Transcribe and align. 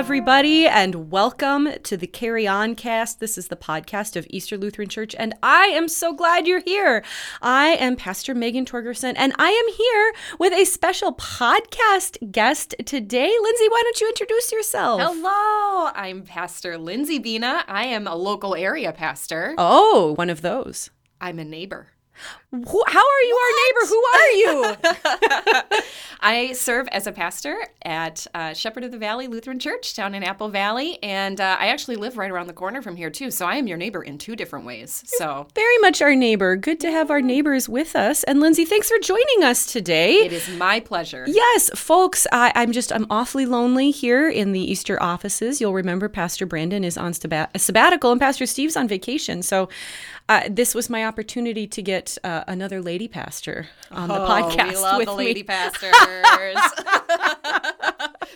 everybody, 0.00 0.66
and 0.66 1.10
welcome 1.10 1.68
to 1.82 1.94
the 1.94 2.06
Carry 2.06 2.48
On 2.48 2.74
Cast. 2.74 3.20
This 3.20 3.36
is 3.36 3.48
the 3.48 3.54
podcast 3.54 4.16
of 4.16 4.26
Easter 4.30 4.56
Lutheran 4.56 4.88
Church, 4.88 5.14
and 5.18 5.34
I 5.42 5.66
am 5.66 5.88
so 5.88 6.14
glad 6.14 6.46
you're 6.46 6.62
here. 6.62 7.04
I 7.42 7.72
am 7.72 7.96
Pastor 7.96 8.34
Megan 8.34 8.64
Torgerson, 8.64 9.12
and 9.18 9.34
I 9.38 9.50
am 9.50 9.74
here 9.74 10.14
with 10.38 10.54
a 10.54 10.64
special 10.64 11.12
podcast 11.12 12.32
guest 12.32 12.74
today. 12.86 13.30
Lindsey, 13.42 13.68
why 13.68 13.82
don't 13.84 14.00
you 14.00 14.08
introduce 14.08 14.50
yourself? 14.50 15.02
Hello, 15.02 15.90
I'm 15.94 16.22
Pastor 16.22 16.78
Lindsey 16.78 17.18
Bina. 17.18 17.64
I 17.68 17.84
am 17.84 18.06
a 18.06 18.16
local 18.16 18.54
area 18.54 18.92
pastor. 18.92 19.54
Oh, 19.58 20.14
one 20.16 20.30
of 20.30 20.40
those. 20.40 20.88
I'm 21.20 21.38
a 21.38 21.44
neighbor. 21.44 21.88
Who, 22.52 22.82
how 22.84 22.98
are 22.98 23.22
you 23.22 23.36
our 23.36 23.52
neighbor? 23.62 23.86
Who 23.86 24.04
are 24.12 24.30
you? 24.32 25.82
I 26.20 26.52
serve 26.52 26.88
as 26.88 27.06
a 27.06 27.12
pastor 27.12 27.56
at 27.82 28.26
uh, 28.34 28.54
Shepherd 28.54 28.82
of 28.82 28.90
the 28.90 28.98
Valley 28.98 29.28
Lutheran 29.28 29.60
Church 29.60 29.94
down 29.94 30.16
in 30.16 30.24
Apple 30.24 30.48
Valley, 30.48 30.98
and 31.00 31.40
uh, 31.40 31.56
I 31.60 31.68
actually 31.68 31.94
live 31.94 32.18
right 32.18 32.28
around 32.30 32.48
the 32.48 32.52
corner 32.52 32.82
from 32.82 32.96
here 32.96 33.08
too. 33.08 33.30
So 33.30 33.46
I 33.46 33.54
am 33.54 33.68
your 33.68 33.78
neighbor 33.78 34.02
in 34.02 34.18
two 34.18 34.34
different 34.34 34.66
ways. 34.66 35.04
So 35.06 35.46
Very 35.54 35.78
much 35.78 36.02
our 36.02 36.16
neighbor. 36.16 36.56
Good 36.56 36.80
to 36.80 36.90
have 36.90 37.08
our 37.08 37.20
neighbors 37.20 37.68
with 37.68 37.94
us. 37.94 38.24
And 38.24 38.40
Lindsey, 38.40 38.64
thanks 38.64 38.88
for 38.88 38.98
joining 38.98 39.44
us 39.44 39.64
today. 39.64 40.14
it 40.14 40.32
is 40.32 40.48
my 40.48 40.80
pleasure. 40.80 41.26
Yes, 41.28 41.70
folks, 41.76 42.26
I, 42.32 42.50
I'm 42.56 42.72
just, 42.72 42.92
I'm 42.92 43.06
awfully 43.10 43.46
lonely 43.46 43.92
here 43.92 44.28
in 44.28 44.50
the 44.50 44.60
Easter 44.60 45.00
offices. 45.00 45.60
You'll 45.60 45.72
remember 45.72 46.08
Pastor 46.08 46.46
Brandon 46.46 46.82
is 46.82 46.98
on 46.98 47.12
sabbat- 47.12 47.60
sabbatical 47.60 48.10
and 48.10 48.20
Pastor 48.20 48.44
Steve's 48.44 48.76
on 48.76 48.88
vacation. 48.88 49.42
So 49.42 49.68
uh, 50.28 50.48
this 50.50 50.74
was 50.74 50.90
my 50.90 51.04
opportunity 51.04 51.66
to 51.68 51.82
get 51.82 52.18
uh, 52.40 52.44
another 52.52 52.80
lady 52.82 53.08
pastor 53.08 53.68
on 53.90 54.08
the 54.08 54.14
Oh, 54.22 54.26
podcast 54.28 54.68
we 54.68 54.76
love 54.76 54.98
with 54.98 55.06
the 55.06 55.16
me. 55.16 55.24
lady 55.24 55.42
pastors. 55.44 55.94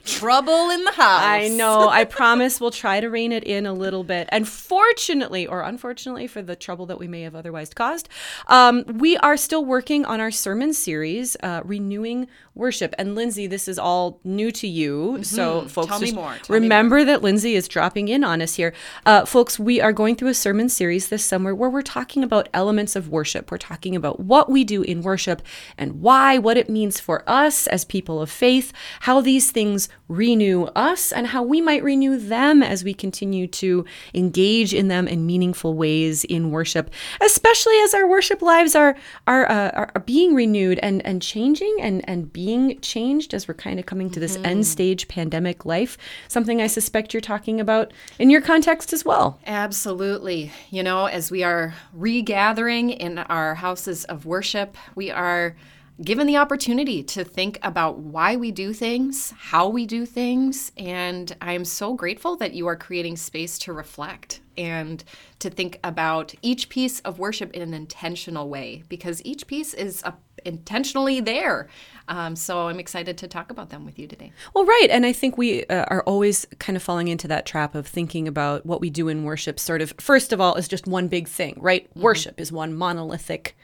Trouble 0.05 0.71
in 0.71 0.85
the 0.85 0.93
house. 0.93 1.23
I 1.23 1.49
know. 1.49 1.89
I 1.89 2.05
promise 2.05 2.61
we'll 2.61 2.71
try 2.71 3.01
to 3.01 3.09
rein 3.09 3.33
it 3.33 3.45
in 3.45 3.65
a 3.65 3.73
little 3.73 4.05
bit. 4.05 4.29
And 4.31 4.47
fortunately, 4.47 5.47
or 5.47 5.63
unfortunately, 5.63 6.27
for 6.27 6.43
the 6.43 6.57
trouble 6.57 6.87
that 6.87 6.99
we 6.99 7.09
may 7.09 7.23
have 7.23 7.35
otherwise 7.35 7.73
caused, 7.73 8.09
um, 8.49 8.85
we 8.87 9.17
are 9.19 9.37
still 9.37 9.65
working 9.65 10.05
on 10.05 10.21
our 10.21 10.31
sermon 10.31 10.73
series, 10.75 11.37
uh, 11.43 11.63
Renewing 11.65 12.27
Worship. 12.55 12.95
And 12.99 13.15
Lindsey, 13.15 13.47
this 13.47 13.67
is 13.67 13.79
all 13.79 14.21
new 14.25 14.51
to 14.53 14.67
you. 14.69 15.23
So, 15.23 15.63
folks, 15.69 15.85
Mm-hmm. 15.85 15.89
Tell 15.95 16.01
me 16.01 16.13
more. 16.13 16.35
Tell 16.43 16.55
me 16.55 16.61
remember 16.63 17.05
that 17.05 17.23
Lindsey 17.23 17.55
is 17.55 17.67
dropping 17.69 18.09
in 18.09 18.25
on 18.25 18.43
us 18.43 18.55
here. 18.55 18.73
Uh, 19.07 19.25
folks, 19.25 19.59
we 19.59 19.81
are 19.81 19.93
going 19.93 20.17
through 20.17 20.29
a 20.29 20.35
sermon 20.35 20.69
series 20.69 21.09
this 21.09 21.25
summer 21.25 21.55
where 21.55 21.71
we're 21.71 21.83
talking 21.83 22.23
about 22.23 22.49
elements 22.53 22.95
of 22.97 23.09
worship. 23.09 23.51
We're 23.51 23.59
talking 23.59 23.94
about 23.97 24.21
what 24.21 24.51
we 24.51 24.65
do 24.65 24.83
in 24.83 25.03
worship 25.03 25.43
and 25.77 26.01
why, 26.01 26.39
what 26.39 26.57
it 26.57 26.69
means 26.69 27.01
for 27.01 27.29
us 27.29 27.67
as 27.67 27.85
people 27.85 28.21
of 28.21 28.31
faith, 28.31 28.73
how 29.01 29.21
these 29.21 29.51
things 29.51 29.89
renew 30.09 30.65
us, 30.77 31.13
and 31.13 31.29
how 31.29 31.43
we 31.43 31.61
might 31.61 31.83
renew 31.83 32.19
them 32.19 32.63
as 32.63 32.85
we 32.85 32.95
continue 32.95 33.47
to 33.47 33.85
engage 34.13 34.75
in 34.75 34.89
them 34.89 35.09
in 35.09 35.27
meaningful 35.27 35.75
ways 35.75 36.25
in 36.25 36.51
worship, 36.51 36.91
especially 37.21 37.79
as 37.81 37.95
our 37.95 38.09
worship 38.09 38.43
lives 38.43 38.75
are 38.75 38.97
are, 39.27 39.51
uh, 39.51 39.71
are, 39.95 40.03
being 40.05 40.35
renewed 40.35 40.79
and, 40.81 41.05
and 41.07 41.23
changing 41.23 41.77
and, 41.81 42.07
and 42.09 42.33
being 42.33 42.79
changed 42.81 43.33
as 43.33 43.49
we're 43.49 43.55
kind 43.55 43.79
of 43.79 43.87
coming 43.87 44.11
to 44.11 44.21
this 44.21 44.37
end 44.45 44.67
stage 44.67 45.09
pandemic 45.09 45.65
life. 45.65 45.97
Something 46.29 46.61
I 46.61 46.67
suspect 46.67 47.15
you're 47.15 47.21
talking 47.21 47.61
about 47.61 47.93
in 48.19 48.31
your 48.31 48.41
context 48.41 48.93
as 48.93 49.05
well. 49.05 49.39
Absolutely. 49.47 50.53
You 50.71 50.83
know, 50.83 51.07
as 51.07 51.31
we 51.31 51.43
are 51.43 51.75
regathering 51.93 52.91
in 52.91 53.19
our 53.19 53.55
of 53.87 54.27
worship, 54.27 54.77
we 54.95 55.11
are 55.11 55.57
given 56.03 56.27
the 56.27 56.37
opportunity 56.37 57.03
to 57.03 57.23
think 57.23 57.59
about 57.63 57.99
why 57.99 58.35
we 58.35 58.51
do 58.51 58.73
things, 58.73 59.33
how 59.39 59.69
we 59.69 59.87
do 59.87 60.05
things, 60.05 60.73
and 60.77 61.37
I 61.41 61.53
am 61.53 61.65
so 61.65 61.95
grateful 61.95 62.37
that 62.39 62.53
you 62.53 62.67
are 62.67 62.77
creating 62.77 63.17
space 63.17 63.59
to 63.61 63.73
reflect 63.73 64.41
and 64.59 65.05
to 65.39 65.51
think 65.51 65.79
about 65.85 66.35
each 66.43 66.69
piece 66.69 67.01
of 67.01 67.19
worship 67.19 67.53
in 67.53 67.63
an 67.63 67.75
intentional 67.75 68.49
way 68.49 68.83
because 68.89 69.23
each 69.25 69.47
piece 69.47 69.73
is 69.75 70.03
uh, 70.05 70.13
intentionally 70.45 71.21
there. 71.21 71.69
Um, 72.09 72.37
so 72.37 72.69
I'm 72.69 72.79
excited 72.79 73.17
to 73.19 73.29
talk 73.29 73.51
about 73.51 73.71
them 73.71 73.85
with 73.85 73.99
you 73.99 74.07
today. 74.07 74.33
Well, 74.55 74.65
right. 74.65 74.89
And 74.91 75.07
I 75.07 75.13
think 75.13 75.39
we 75.39 75.65
uh, 75.67 75.87
are 75.89 76.03
always 76.03 76.47
kind 76.59 76.77
of 76.77 76.83
falling 76.83 77.09
into 77.09 77.27
that 77.29 77.47
trap 77.47 77.75
of 77.75 77.87
thinking 77.87 78.29
about 78.29 78.67
what 78.67 78.81
we 78.81 78.91
do 78.91 79.09
in 79.09 79.25
worship, 79.25 79.59
sort 79.59 79.81
of, 79.81 79.95
first 79.99 80.33
of 80.33 80.41
all, 80.41 80.55
is 80.57 80.69
just 80.69 80.87
one 80.87 81.09
big 81.09 81.29
thing, 81.29 81.57
right? 81.59 81.89
Worship 81.97 82.41
is 82.41 82.53
one 82.53 82.75
monolithic 82.75 83.57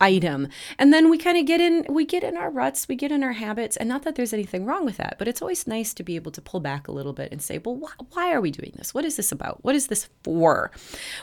item. 0.00 0.48
And 0.78 0.92
then 0.92 1.10
we 1.10 1.18
kind 1.18 1.36
of 1.38 1.46
get 1.46 1.60
in 1.60 1.86
we 1.88 2.04
get 2.04 2.24
in 2.24 2.36
our 2.36 2.50
ruts 2.50 2.88
we 2.88 2.96
get 2.96 3.12
in 3.12 3.22
our 3.22 3.32
habits 3.32 3.76
and 3.76 3.88
not 3.88 4.02
that 4.02 4.14
there's 4.14 4.32
anything 4.32 4.64
wrong 4.64 4.84
with 4.84 4.96
that 4.96 5.16
but 5.18 5.28
it's 5.28 5.40
always 5.42 5.66
nice 5.66 5.94
to 5.94 6.02
be 6.02 6.16
able 6.16 6.32
to 6.32 6.40
pull 6.40 6.60
back 6.60 6.88
a 6.88 6.92
little 6.92 7.12
bit 7.12 7.30
and 7.32 7.40
say 7.42 7.58
well 7.64 7.76
wh- 7.82 8.14
why 8.16 8.32
are 8.32 8.40
we 8.40 8.50
doing 8.50 8.72
this? 8.76 8.92
What 8.94 9.04
is 9.04 9.16
this 9.16 9.32
about? 9.32 9.62
What 9.64 9.74
is 9.74 9.86
this 9.88 10.08
for? 10.22 10.70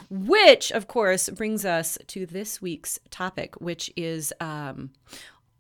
Which 0.10 0.72
of 0.72 0.88
course 0.88 1.30
brings 1.30 1.66
us 1.66 1.98
to 2.08 2.26
this 2.26 2.62
week's 2.62 3.00
topic 3.10 3.60
which 3.62 3.92
is 3.96 4.34
um 4.40 4.92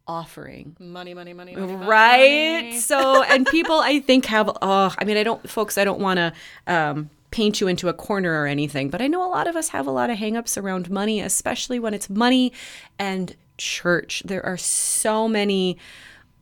offering. 0.07 0.75
Money, 0.79 1.13
money, 1.13 1.33
money, 1.33 1.55
money. 1.55 1.75
right? 1.75 2.73
So 2.73 3.23
and 3.23 3.45
people 3.47 3.75
i 3.79 3.99
think 3.99 4.25
have 4.25 4.49
oh 4.61 4.93
i 4.97 5.05
mean 5.05 5.17
i 5.17 5.23
don't 5.23 5.47
folks 5.49 5.77
i 5.77 5.83
don't 5.83 5.99
want 5.99 6.17
to 6.17 6.33
um 6.67 7.09
paint 7.31 7.59
you 7.61 7.67
into 7.67 7.89
a 7.89 7.93
corner 7.93 8.41
or 8.41 8.45
anything 8.45 8.89
but 8.89 9.01
i 9.01 9.07
know 9.07 9.25
a 9.25 9.29
lot 9.29 9.47
of 9.47 9.55
us 9.55 9.69
have 9.69 9.87
a 9.87 9.91
lot 9.91 10.09
of 10.09 10.17
hangups 10.17 10.61
around 10.61 10.89
money 10.89 11.19
especially 11.19 11.79
when 11.79 11.93
it's 11.93 12.09
money 12.09 12.51
and 12.99 13.35
church 13.57 14.21
there 14.25 14.45
are 14.45 14.57
so 14.57 15.27
many 15.27 15.77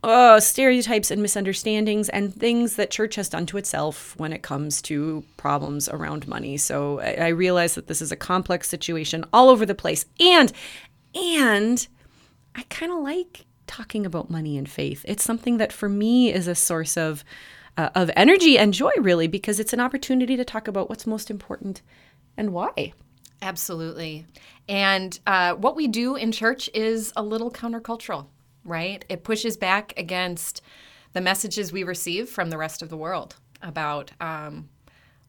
uh, 0.02 0.40
stereotypes 0.40 1.10
and 1.10 1.20
misunderstandings 1.20 2.08
and 2.08 2.34
things 2.34 2.76
that 2.76 2.90
church 2.90 3.16
has 3.16 3.28
done 3.28 3.46
to 3.46 3.58
itself 3.58 4.14
when 4.18 4.32
it 4.32 4.42
comes 4.42 4.80
to 4.80 5.22
problems 5.36 5.88
around 5.88 6.26
money. 6.26 6.56
So 6.56 7.00
I, 7.00 7.12
I 7.12 7.28
realize 7.28 7.74
that 7.74 7.86
this 7.86 8.00
is 8.00 8.10
a 8.10 8.16
complex 8.16 8.68
situation 8.68 9.24
all 9.32 9.50
over 9.50 9.66
the 9.66 9.74
place, 9.74 10.06
and 10.18 10.52
and 11.14 11.86
I 12.54 12.62
kind 12.70 12.92
of 12.92 13.00
like 13.00 13.44
talking 13.66 14.06
about 14.06 14.30
money 14.30 14.56
and 14.56 14.68
faith. 14.68 15.04
It's 15.06 15.22
something 15.22 15.58
that 15.58 15.72
for 15.72 15.88
me 15.88 16.32
is 16.32 16.48
a 16.48 16.54
source 16.54 16.96
of 16.96 17.22
uh, 17.80 17.88
of 17.94 18.10
energy 18.14 18.58
and 18.58 18.74
joy, 18.74 18.92
really, 19.00 19.26
because 19.26 19.58
it's 19.58 19.72
an 19.72 19.80
opportunity 19.80 20.36
to 20.36 20.44
talk 20.44 20.68
about 20.68 20.88
what's 20.88 21.06
most 21.06 21.30
important 21.30 21.80
and 22.36 22.52
why. 22.52 22.92
Absolutely. 23.40 24.26
And 24.68 25.18
uh, 25.26 25.54
what 25.54 25.76
we 25.76 25.88
do 25.88 26.14
in 26.14 26.30
church 26.30 26.68
is 26.74 27.12
a 27.16 27.22
little 27.22 27.50
countercultural, 27.50 28.26
right? 28.64 29.02
It 29.08 29.24
pushes 29.24 29.56
back 29.56 29.94
against 29.96 30.60
the 31.14 31.22
messages 31.22 31.72
we 31.72 31.82
receive 31.84 32.28
from 32.28 32.50
the 32.50 32.58
rest 32.58 32.82
of 32.82 32.90
the 32.90 32.96
world 32.96 33.36
about 33.62 34.12
um, 34.20 34.68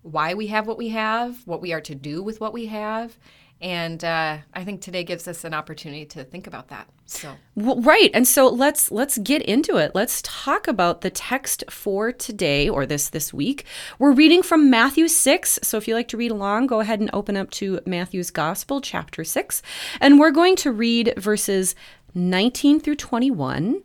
why 0.01 0.33
we 0.33 0.47
have 0.47 0.67
what 0.67 0.77
we 0.77 0.89
have, 0.89 1.47
what 1.47 1.61
we 1.61 1.71
are 1.71 1.81
to 1.81 1.95
do 1.95 2.21
with 2.21 2.41
what 2.41 2.53
we 2.53 2.65
have. 2.65 3.17
And 3.61 4.03
uh, 4.03 4.39
I 4.53 4.63
think 4.63 4.81
today 4.81 5.03
gives 5.03 5.27
us 5.27 5.43
an 5.43 5.53
opportunity 5.53 6.05
to 6.07 6.23
think 6.23 6.47
about 6.47 6.69
that. 6.69 6.89
So, 7.05 7.35
Well, 7.55 7.79
right. 7.81 8.09
And 8.13 8.27
so 8.27 8.47
let's 8.47 8.91
let's 8.91 9.19
get 9.19 9.43
into 9.43 9.77
it. 9.77 9.91
Let's 9.93 10.21
talk 10.23 10.67
about 10.67 11.01
the 11.01 11.11
text 11.11 11.63
for 11.69 12.11
today 12.11 12.67
or 12.67 12.87
this 12.87 13.09
this 13.09 13.31
week. 13.31 13.65
We're 13.99 14.13
reading 14.13 14.41
from 14.41 14.69
Matthew 14.71 15.07
6. 15.07 15.59
So 15.61 15.77
if 15.77 15.87
you 15.87 15.93
like 15.93 16.07
to 16.07 16.17
read 16.17 16.31
along, 16.31 16.67
go 16.67 16.79
ahead 16.79 16.99
and 16.99 17.09
open 17.13 17.37
up 17.37 17.51
to 17.51 17.79
Matthew's 17.85 18.31
Gospel 18.31 18.81
chapter 18.81 19.23
6, 19.23 19.61
and 19.99 20.19
we're 20.19 20.31
going 20.31 20.55
to 20.57 20.71
read 20.71 21.13
verses 21.17 21.75
19 22.15 22.79
through 22.79 22.95
21 22.95 23.83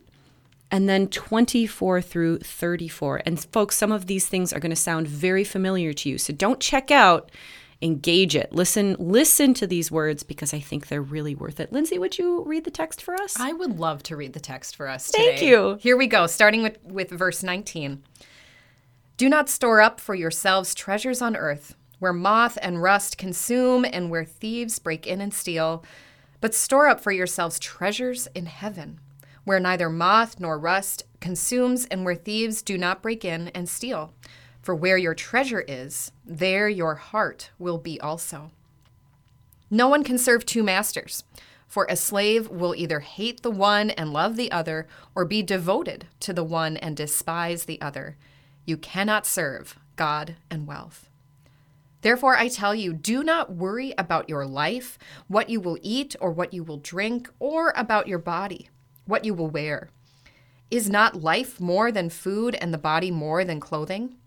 and 0.71 0.89
then 0.89 1.07
24 1.07 2.01
through 2.01 2.39
34. 2.39 3.21
And 3.25 3.39
folks, 3.51 3.77
some 3.77 3.91
of 3.91 4.07
these 4.07 4.27
things 4.27 4.51
are 4.51 4.59
going 4.59 4.71
to 4.71 4.75
sound 4.75 5.07
very 5.07 5.43
familiar 5.43 5.93
to 5.93 6.09
you. 6.09 6.17
So 6.17 6.33
don't 6.33 6.59
check 6.59 6.91
out 6.91 7.31
engage 7.81 8.35
it 8.35 8.51
listen 8.51 8.95
listen 8.97 9.53
to 9.53 9.67
these 9.67 9.91
words 9.91 10.23
because 10.23 10.51
i 10.51 10.59
think 10.59 10.87
they're 10.87 11.01
really 11.01 11.35
worth 11.35 11.59
it 11.59 11.71
lindsey 11.71 11.99
would 11.99 12.17
you 12.17 12.43
read 12.43 12.63
the 12.63 12.71
text 12.71 13.03
for 13.03 13.13
us 13.13 13.37
I 13.39 13.53
would 13.53 13.79
love 13.79 14.03
to 14.03 14.15
read 14.15 14.33
the 14.33 14.39
text 14.39 14.75
for 14.75 14.87
us 14.87 15.09
Thank 15.09 15.37
today. 15.37 15.49
you. 15.49 15.77
Here 15.79 15.95
we 15.95 16.07
go, 16.07 16.27
starting 16.27 16.63
with, 16.63 16.81
with 16.83 17.09
verse 17.11 17.43
19. 17.43 18.03
Do 19.17 19.29
not 19.29 19.49
store 19.49 19.81
up 19.81 19.99
for 19.99 20.15
yourselves 20.15 20.73
treasures 20.73 21.21
on 21.21 21.35
earth, 21.35 21.75
where 21.99 22.13
moth 22.13 22.57
and 22.61 22.81
rust 22.81 23.17
consume 23.17 23.85
and 23.85 24.09
where 24.09 24.25
thieves 24.25 24.79
break 24.79 25.07
in 25.07 25.21
and 25.21 25.33
steal, 25.33 25.83
but 26.41 26.53
store 26.53 26.87
up 26.87 26.99
for 26.99 27.11
yourselves 27.11 27.59
treasures 27.59 28.27
in 28.35 28.45
heaven, 28.45 28.99
where 29.43 29.59
neither 29.59 29.89
moth 29.89 30.39
nor 30.39 30.59
rust 30.59 31.03
consumes 31.19 31.85
and 31.85 32.05
where 32.05 32.15
thieves 32.15 32.61
do 32.61 32.77
not 32.77 33.01
break 33.01 33.23
in 33.23 33.49
and 33.49 33.69
steal. 33.69 34.13
For 34.67 34.75
where 34.75 34.97
your 34.97 35.15
treasure 35.15 35.63
is, 35.65 36.11
there 36.25 36.67
your 36.67 36.95
heart 36.95 37.51
will 37.57 37.77
be 37.77 38.01
also. 38.01 38.51
No 39.71 39.87
one 39.87 40.03
can 40.03 40.17
serve 40.17 40.45
two 40.45 40.61
masters, 40.61 41.23
for 41.69 41.87
a 41.89 41.95
slave 41.95 42.49
will 42.49 42.75
either 42.75 42.99
hate 42.99 43.43
the 43.43 43.49
one 43.49 43.91
and 43.91 44.11
love 44.11 44.35
the 44.35 44.51
other, 44.51 44.85
or 45.15 45.23
be 45.23 45.41
devoted 45.41 46.07
to 46.19 46.33
the 46.33 46.43
one 46.43 46.75
and 46.75 46.97
despise 46.97 47.63
the 47.63 47.79
other. 47.79 48.17
You 48.65 48.75
cannot 48.75 49.25
serve 49.25 49.79
God 49.95 50.35
and 50.51 50.67
wealth. 50.67 51.09
Therefore, 52.01 52.35
I 52.35 52.49
tell 52.49 52.75
you, 52.75 52.91
do 52.91 53.23
not 53.23 53.55
worry 53.55 53.93
about 53.97 54.27
your 54.27 54.45
life, 54.45 54.99
what 55.29 55.49
you 55.49 55.61
will 55.61 55.77
eat 55.81 56.13
or 56.19 56.31
what 56.31 56.53
you 56.53 56.65
will 56.65 56.79
drink, 56.79 57.29
or 57.39 57.71
about 57.77 58.09
your 58.09 58.19
body, 58.19 58.69
what 59.05 59.23
you 59.23 59.33
will 59.33 59.49
wear. 59.49 59.87
Is 60.69 60.89
not 60.89 61.23
life 61.23 61.61
more 61.61 61.89
than 61.89 62.09
food 62.09 62.53
and 62.55 62.73
the 62.73 62.77
body 62.77 63.11
more 63.11 63.45
than 63.45 63.61
clothing? 63.61 64.17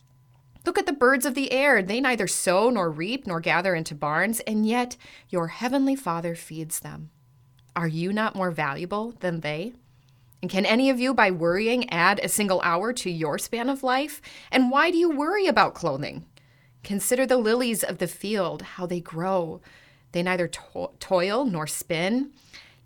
Look 0.66 0.78
at 0.78 0.86
the 0.86 0.92
birds 0.92 1.24
of 1.24 1.34
the 1.34 1.52
air. 1.52 1.82
They 1.82 2.00
neither 2.00 2.26
sow 2.26 2.70
nor 2.70 2.90
reap 2.90 3.26
nor 3.26 3.40
gather 3.40 3.74
into 3.74 3.94
barns, 3.94 4.40
and 4.40 4.66
yet 4.66 4.96
your 5.28 5.48
heavenly 5.48 5.96
Father 5.96 6.34
feeds 6.34 6.80
them. 6.80 7.10
Are 7.74 7.88
you 7.88 8.12
not 8.12 8.36
more 8.36 8.50
valuable 8.50 9.14
than 9.20 9.40
they? 9.40 9.72
And 10.42 10.50
can 10.50 10.66
any 10.66 10.90
of 10.90 10.98
you, 10.98 11.14
by 11.14 11.30
worrying, 11.30 11.88
add 11.90 12.20
a 12.22 12.28
single 12.28 12.60
hour 12.62 12.92
to 12.94 13.10
your 13.10 13.38
span 13.38 13.68
of 13.68 13.82
life? 13.82 14.20
And 14.50 14.70
why 14.70 14.90
do 14.90 14.96
you 14.96 15.10
worry 15.10 15.46
about 15.46 15.74
clothing? 15.74 16.26
Consider 16.82 17.26
the 17.26 17.36
lilies 17.36 17.82
of 17.82 17.98
the 17.98 18.06
field, 18.06 18.62
how 18.62 18.86
they 18.86 19.00
grow. 19.00 19.60
They 20.12 20.22
neither 20.22 20.48
to- 20.48 20.90
toil 20.98 21.44
nor 21.44 21.66
spin. 21.66 22.32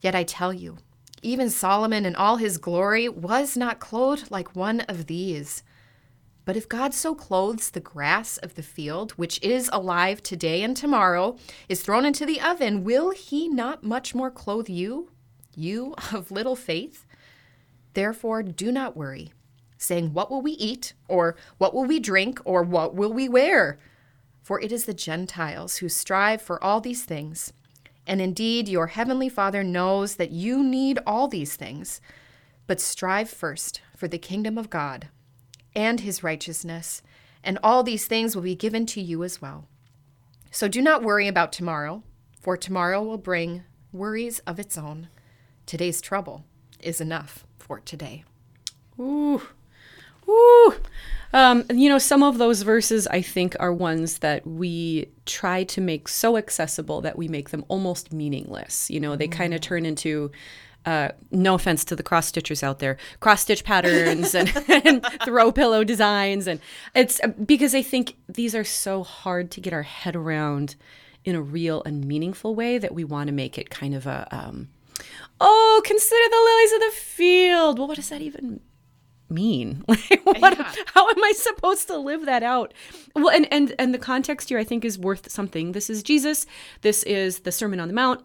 Yet 0.01 0.15
I 0.15 0.25
tell 0.25 0.53
you, 0.53 0.79
even 1.23 1.49
Solomon 1.49 2.05
in 2.05 2.15
all 2.17 2.37
his 2.37 2.59
glory 2.59 3.09
was 3.09 3.57
not 3.57 3.81
clothed 3.81 4.31
like 4.31 4.55
one 4.55 4.81
of 4.83 5.07
these. 5.07 5.63
But 6.45 6.57
if 6.57 6.69
God 6.69 6.93
so 6.93 7.15
clothes 7.15 7.71
the 7.71 7.81
grass 7.81 8.37
of 8.39 8.55
the 8.55 8.63
field, 8.63 9.13
which 9.13 9.43
is 9.43 9.71
alive 9.73 10.23
today 10.23 10.63
and 10.63 10.77
tomorrow, 10.77 11.37
is 11.69 11.83
thrown 11.83 12.05
into 12.05 12.27
the 12.27 12.41
oven, 12.41 12.85
will 12.85 13.11
he 13.11 13.49
not 13.49 13.83
much 13.83 14.15
more 14.15 14.31
clothe 14.31 14.69
you, 14.69 15.11
you 15.57 15.95
of 16.13 16.31
little 16.31 16.57
faith? 16.57 17.07
Therefore, 17.95 18.43
do 18.43 18.71
not 18.71 18.97
worry, 18.97 19.33
saying, 19.79 20.13
What 20.13 20.31
will 20.31 20.43
we 20.43 20.53
eat? 20.53 20.93
Or 21.09 21.37
what 21.59 21.73
will 21.73 21.85
we 21.85 21.99
drink? 21.99 22.41
Or 22.45 22.63
what 22.63 22.95
will 22.95 23.13
we 23.13 23.29
wear? 23.29 23.79
For 24.43 24.61
it 24.61 24.73
is 24.73 24.85
the 24.85 24.93
Gentiles 24.93 25.79
who 25.79 25.89
strive 25.89 26.43
for 26.43 26.63
all 26.63 26.81
these 26.81 27.05
things. 27.05 27.55
And 28.07 28.21
indeed, 28.21 28.69
your 28.69 28.89
heavenly 28.89 29.31
Father 29.31 29.65
knows 29.65 30.17
that 30.17 30.31
you 30.31 30.63
need 30.63 30.99
all 31.07 31.27
these 31.27 31.57
things. 31.57 32.03
But 32.67 32.81
strive 32.81 33.31
first 33.31 33.81
for 33.97 34.09
the 34.09 34.19
kingdom 34.19 34.59
of 34.59 34.69
God 34.69 35.09
and 35.75 36.01
his 36.01 36.23
righteousness, 36.23 37.03
and 37.43 37.59
all 37.63 37.83
these 37.83 38.07
things 38.07 38.35
will 38.35 38.43
be 38.43 38.55
given 38.55 38.87
to 38.87 39.01
you 39.01 39.23
as 39.25 39.43
well. 39.43 39.67
So 40.51 40.69
do 40.69 40.81
not 40.81 41.03
worry 41.03 41.29
about 41.29 41.53
tomorrow, 41.53 42.03
for 42.41 42.57
tomorrow 42.57 43.03
will 43.03 43.19
bring 43.19 43.65
worries 43.93 44.39
of 44.41 44.59
its 44.59 44.79
own. 44.79 45.09
Today's 45.67 46.01
trouble 46.01 46.45
is 46.81 47.01
enough 47.01 47.45
for 47.59 47.81
today. 47.81 48.25
Ooh. 48.99 49.43
Ooh. 50.29 50.75
Um, 51.33 51.65
you 51.73 51.89
know, 51.89 51.99
some 51.99 52.23
of 52.23 52.39
those 52.39 52.63
verses 52.63 53.07
I 53.09 53.21
think 53.21 53.57
are 53.59 53.73
ones 53.73 54.19
that 54.19 54.47
we 54.47 55.09
try 55.27 55.65
to 55.65 55.81
make 55.81 56.07
so 56.09 56.37
accessible 56.37 57.01
that 57.01 57.19
we 57.19 57.27
make 57.27 57.51
them 57.51 57.65
almost 57.69 58.13
meaningless. 58.13 58.89
You 58.91 59.01
know, 59.01 59.17
they 59.17 59.27
kind 59.27 59.53
of 59.53 59.61
turn 59.61 59.85
into 59.85 60.31
uh, 60.87 61.09
no 61.31 61.55
offense 61.55 61.85
to 61.87 61.97
the 61.97 62.03
cross 62.03 62.31
stitchers 62.31 62.63
out 62.63 62.79
there, 62.79 62.97
cross 63.21 63.43
stitch 63.43 63.65
patterns 63.65 64.35
and, 64.35 64.53
and, 64.69 65.05
throw 65.25 65.51
pillow 65.51 65.85
designs. 65.85 66.47
And 66.47 66.61
it's 66.95 67.21
uh, 67.23 67.29
because 67.29 67.75
I 67.75 67.83
think 67.83 68.17
these 68.29 68.55
are 68.55 68.65
so 68.65 69.03
hard 69.03 69.51
to 69.53 69.61
get 69.61 69.73
our 69.73 69.83
head 69.83 70.15
around 70.17 70.77
in 71.25 71.35
a 71.35 71.43
real 71.43 71.83
and 71.85 72.05
meaningful 72.05 72.55
way 72.55 72.79
that 72.79 72.95
we 72.95 73.05
want 73.05 73.29
to 73.29 73.33
make 73.33 73.57
it 73.57 73.71
kind 73.71 73.95
of 73.95 74.07
a, 74.07 74.29
um, 74.31 74.69
oh, 75.41 75.81
consider 75.85 76.29
the 76.31 76.37
lilies 76.37 76.73
of 76.73 76.81
the 76.81 77.01
field. 77.01 77.79
Well, 77.79 77.89
what 77.89 77.97
does 77.97 78.11
that 78.11 78.21
even 78.21 78.61
mean? 79.31 79.83
what, 79.87 79.99
yeah. 80.11 80.73
How 80.87 81.09
am 81.09 81.25
I 81.25 81.33
supposed 81.35 81.87
to 81.89 81.97
live 81.97 82.27
that 82.27 82.43
out? 82.43 82.75
Well, 83.17 83.31
and, 83.31 83.49
and, 83.51 83.75
and 83.79 83.95
the 83.95 83.99
context 83.99 84.51
here 84.51 84.59
I 84.59 84.65
think 84.65 84.85
is 84.85 84.99
worth 84.99 85.31
something. 85.31 85.73
This 85.73 85.89
is 85.89 86.03
Jesus. 86.03 86.45
This 86.83 87.03
is 87.05 87.41
the 87.41 87.53
Sermon 87.53 87.81
on 87.81 87.89
the 87.89 87.95
Mount. 87.95 88.25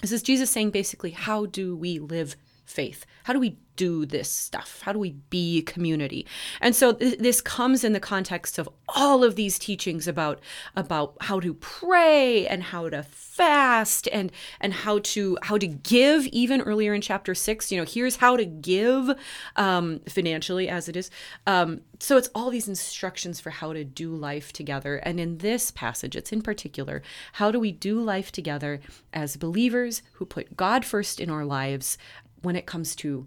This 0.00 0.12
is 0.12 0.22
Jesus 0.22 0.50
saying 0.50 0.70
basically, 0.70 1.10
how 1.10 1.46
do 1.46 1.76
we 1.76 1.98
live 1.98 2.36
faith? 2.64 3.04
How 3.24 3.32
do 3.32 3.38
we 3.38 3.58
do 3.76 4.06
this 4.06 4.30
stuff? 4.30 4.80
How 4.82 4.92
do 4.92 4.98
we 4.98 5.12
be 5.30 5.62
community? 5.62 6.26
And 6.60 6.74
so 6.74 6.92
th- 6.92 7.18
this 7.18 7.40
comes 7.40 7.84
in 7.84 7.92
the 7.92 8.00
context 8.00 8.58
of 8.58 8.68
all 8.88 9.24
of 9.24 9.36
these 9.36 9.58
teachings 9.58 10.06
about 10.06 10.40
about 10.76 11.16
how 11.20 11.40
to 11.40 11.54
pray 11.54 12.46
and 12.46 12.62
how 12.62 12.88
to 12.88 13.02
fast 13.02 14.08
and 14.12 14.30
and 14.60 14.74
how 14.74 14.98
to 14.98 15.38
how 15.42 15.56
to 15.56 15.66
give 15.66 16.26
even 16.26 16.60
earlier 16.60 16.92
in 16.92 17.00
chapter 17.00 17.34
6 17.34 17.72
you 17.72 17.78
know 17.78 17.84
here's 17.84 18.16
how 18.16 18.36
to 18.36 18.44
give 18.44 19.10
um, 19.56 20.00
financially 20.06 20.68
as 20.68 20.88
it 20.88 20.96
is 20.96 21.10
um, 21.46 21.80
so 21.98 22.18
it's 22.18 22.28
all 22.34 22.50
these 22.50 22.68
instructions 22.68 23.40
for 23.40 23.48
how 23.48 23.72
to 23.72 23.84
do 23.84 24.14
life 24.14 24.52
together 24.52 24.96
and 24.96 25.18
in 25.18 25.38
this 25.38 25.70
passage 25.70 26.14
it's 26.14 26.30
in 26.30 26.42
particular 26.42 27.02
how 27.34 27.50
do 27.50 27.58
we 27.58 27.72
do 27.72 27.98
life 27.98 28.30
together 28.30 28.80
as 29.14 29.36
believers 29.36 30.02
who 30.14 30.26
put 30.26 30.54
god 30.54 30.84
first 30.84 31.18
in 31.18 31.30
our 31.30 31.44
lives 31.44 31.96
when 32.42 32.54
it 32.54 32.66
comes 32.66 32.94
to 32.94 33.26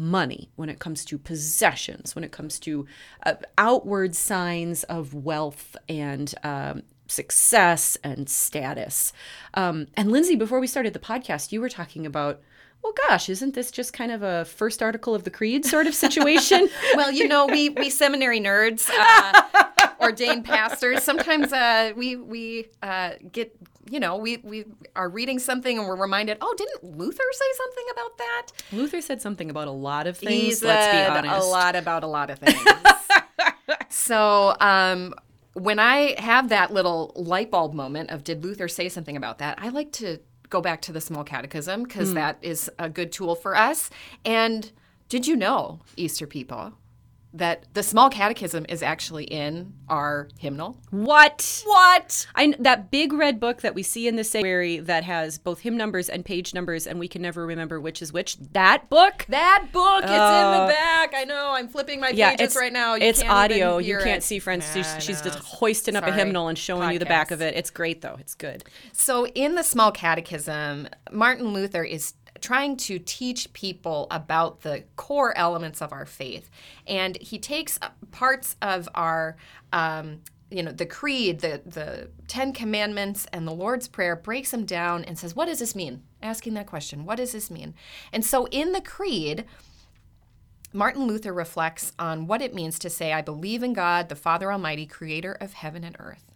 money, 0.00 0.50
when 0.56 0.68
it 0.68 0.78
comes 0.78 1.04
to 1.04 1.18
possessions, 1.18 2.14
when 2.14 2.24
it 2.24 2.32
comes 2.32 2.58
to 2.60 2.86
uh, 3.24 3.34
outward 3.58 4.16
signs 4.16 4.82
of 4.84 5.14
wealth 5.14 5.76
and 5.88 6.34
um, 6.42 6.82
success 7.06 7.96
and 8.02 8.28
status. 8.28 9.12
Um, 9.54 9.86
and 9.96 10.10
Lindsey, 10.10 10.36
before 10.36 10.58
we 10.58 10.66
started 10.66 10.94
the 10.94 10.98
podcast, 10.98 11.52
you 11.52 11.60
were 11.60 11.68
talking 11.68 12.06
about 12.06 12.40
well 12.82 12.94
gosh 13.08 13.28
isn't 13.28 13.54
this 13.54 13.70
just 13.70 13.92
kind 13.92 14.10
of 14.10 14.22
a 14.22 14.46
first 14.46 14.82
article 14.82 15.14
of 15.14 15.24
the 15.24 15.30
creed 15.30 15.66
sort 15.66 15.86
of 15.86 15.94
situation 15.94 16.66
well 16.94 17.12
you 17.12 17.28
know 17.28 17.44
we 17.46 17.68
we 17.68 17.90
seminary 17.90 18.40
nerds 18.40 18.88
uh, 18.88 19.42
ordained 20.00 20.44
pastors 20.44 21.02
sometimes 21.02 21.52
uh, 21.52 21.92
we 21.96 22.16
we 22.16 22.66
uh, 22.82 23.12
get 23.32 23.56
you 23.90 23.98
know, 23.98 24.16
we, 24.16 24.36
we 24.38 24.64
are 24.94 25.08
reading 25.08 25.38
something 25.38 25.76
and 25.76 25.86
we're 25.86 25.96
reminded, 25.96 26.38
oh, 26.40 26.54
didn't 26.56 26.96
Luther 26.96 27.24
say 27.32 27.44
something 27.56 27.84
about 27.92 28.18
that? 28.18 28.46
Luther 28.72 29.00
said 29.00 29.20
something 29.20 29.50
about 29.50 29.66
a 29.66 29.72
lot 29.72 30.06
of 30.06 30.16
things. 30.16 30.60
He 30.60 30.66
let's 30.66 30.92
be 30.92 31.18
honest. 31.18 31.46
A 31.46 31.48
lot 31.48 31.74
about 31.74 32.04
a 32.04 32.06
lot 32.06 32.30
of 32.30 32.38
things. 32.38 32.62
so 33.88 34.56
um, 34.60 35.14
when 35.54 35.80
I 35.80 36.20
have 36.20 36.50
that 36.50 36.72
little 36.72 37.12
light 37.16 37.50
bulb 37.50 37.74
moment 37.74 38.10
of 38.10 38.22
did 38.22 38.44
Luther 38.44 38.68
say 38.68 38.88
something 38.88 39.16
about 39.16 39.38
that, 39.38 39.58
I 39.60 39.70
like 39.70 39.90
to 39.92 40.20
go 40.48 40.60
back 40.60 40.82
to 40.82 40.92
the 40.92 41.00
small 41.00 41.24
catechism 41.24 41.82
because 41.82 42.10
mm. 42.10 42.14
that 42.14 42.38
is 42.42 42.70
a 42.78 42.88
good 42.88 43.10
tool 43.10 43.34
for 43.34 43.56
us. 43.56 43.90
And 44.24 44.70
did 45.08 45.26
you 45.26 45.36
know, 45.36 45.80
Easter 45.96 46.26
people, 46.26 46.74
that 47.32 47.64
the 47.74 47.82
small 47.82 48.10
catechism 48.10 48.66
is 48.68 48.82
actually 48.82 49.24
in 49.24 49.72
our 49.88 50.28
hymnal. 50.38 50.76
What? 50.90 51.62
What? 51.64 52.26
I 52.34 52.54
that 52.58 52.90
big 52.90 53.12
red 53.12 53.38
book 53.38 53.60
that 53.62 53.74
we 53.74 53.82
see 53.82 54.08
in 54.08 54.16
the 54.16 54.24
sanctuary 54.24 54.78
that 54.78 55.04
has 55.04 55.38
both 55.38 55.60
hymn 55.60 55.76
numbers 55.76 56.08
and 56.08 56.24
page 56.24 56.54
numbers 56.54 56.86
and 56.86 56.98
we 56.98 57.08
can 57.08 57.22
never 57.22 57.46
remember 57.46 57.80
which 57.80 58.02
is 58.02 58.12
which. 58.12 58.36
That 58.52 58.88
book? 58.88 59.26
That 59.28 59.66
book. 59.72 60.04
Uh, 60.04 60.06
it's 60.06 60.10
in 60.10 60.66
the 60.66 60.72
back. 60.72 61.12
I 61.14 61.24
know. 61.24 61.52
I'm 61.52 61.68
flipping 61.68 62.00
my 62.00 62.10
yeah, 62.10 62.36
pages 62.36 62.56
right 62.56 62.72
now. 62.72 62.94
You 62.94 63.04
it's 63.04 63.22
audio. 63.22 63.78
You 63.78 63.98
can't 63.98 64.18
it. 64.18 64.22
see 64.22 64.38
friends. 64.38 64.66
Nah, 64.74 64.82
she's, 64.82 65.04
she's 65.04 65.22
just 65.22 65.38
hoisting 65.38 65.94
Sorry. 65.94 66.10
up 66.10 66.12
a 66.12 66.16
hymnal 66.16 66.48
and 66.48 66.58
showing 66.58 66.88
Podcast. 66.88 66.92
you 66.94 66.98
the 66.98 67.06
back 67.06 67.30
of 67.30 67.40
it. 67.40 67.54
It's 67.54 67.70
great 67.70 68.00
though. 68.00 68.16
It's 68.18 68.34
good. 68.34 68.64
So 68.92 69.26
in 69.28 69.54
the 69.54 69.62
small 69.62 69.92
catechism, 69.92 70.88
Martin 71.12 71.48
Luther 71.52 71.84
is 71.84 72.14
trying 72.40 72.76
to 72.76 72.98
teach 72.98 73.52
people 73.52 74.06
about 74.10 74.62
the 74.62 74.84
core 74.96 75.36
elements 75.36 75.80
of 75.80 75.92
our 75.92 76.06
faith. 76.06 76.50
And 76.86 77.16
he 77.18 77.38
takes 77.38 77.78
uh, 77.82 77.88
parts 78.10 78.56
of 78.62 78.88
our 78.94 79.36
um, 79.72 80.20
you 80.50 80.64
know 80.64 80.72
the 80.72 80.86
creed 80.86 81.40
the 81.40 81.62
the 81.64 82.10
10 82.26 82.52
commandments 82.52 83.24
and 83.32 83.46
the 83.46 83.52
lord's 83.52 83.86
prayer 83.86 84.16
breaks 84.16 84.50
them 84.50 84.64
down 84.64 85.04
and 85.04 85.16
says 85.16 85.36
what 85.36 85.46
does 85.46 85.60
this 85.60 85.76
mean 85.76 86.02
asking 86.20 86.54
that 86.54 86.66
question 86.66 87.04
what 87.04 87.18
does 87.18 87.30
this 87.30 87.52
mean 87.52 87.72
and 88.12 88.24
so 88.24 88.46
in 88.46 88.72
the 88.72 88.80
creed 88.80 89.44
Martin 90.72 91.06
Luther 91.06 91.32
reflects 91.32 91.92
on 91.98 92.28
what 92.28 92.40
it 92.40 92.54
means 92.54 92.78
to 92.78 92.90
say, 92.90 93.12
I 93.12 93.22
believe 93.22 93.62
in 93.64 93.72
God, 93.72 94.08
the 94.08 94.14
Father 94.14 94.52
Almighty, 94.52 94.86
creator 94.86 95.32
of 95.32 95.54
heaven 95.54 95.82
and 95.82 95.96
earth. 95.98 96.32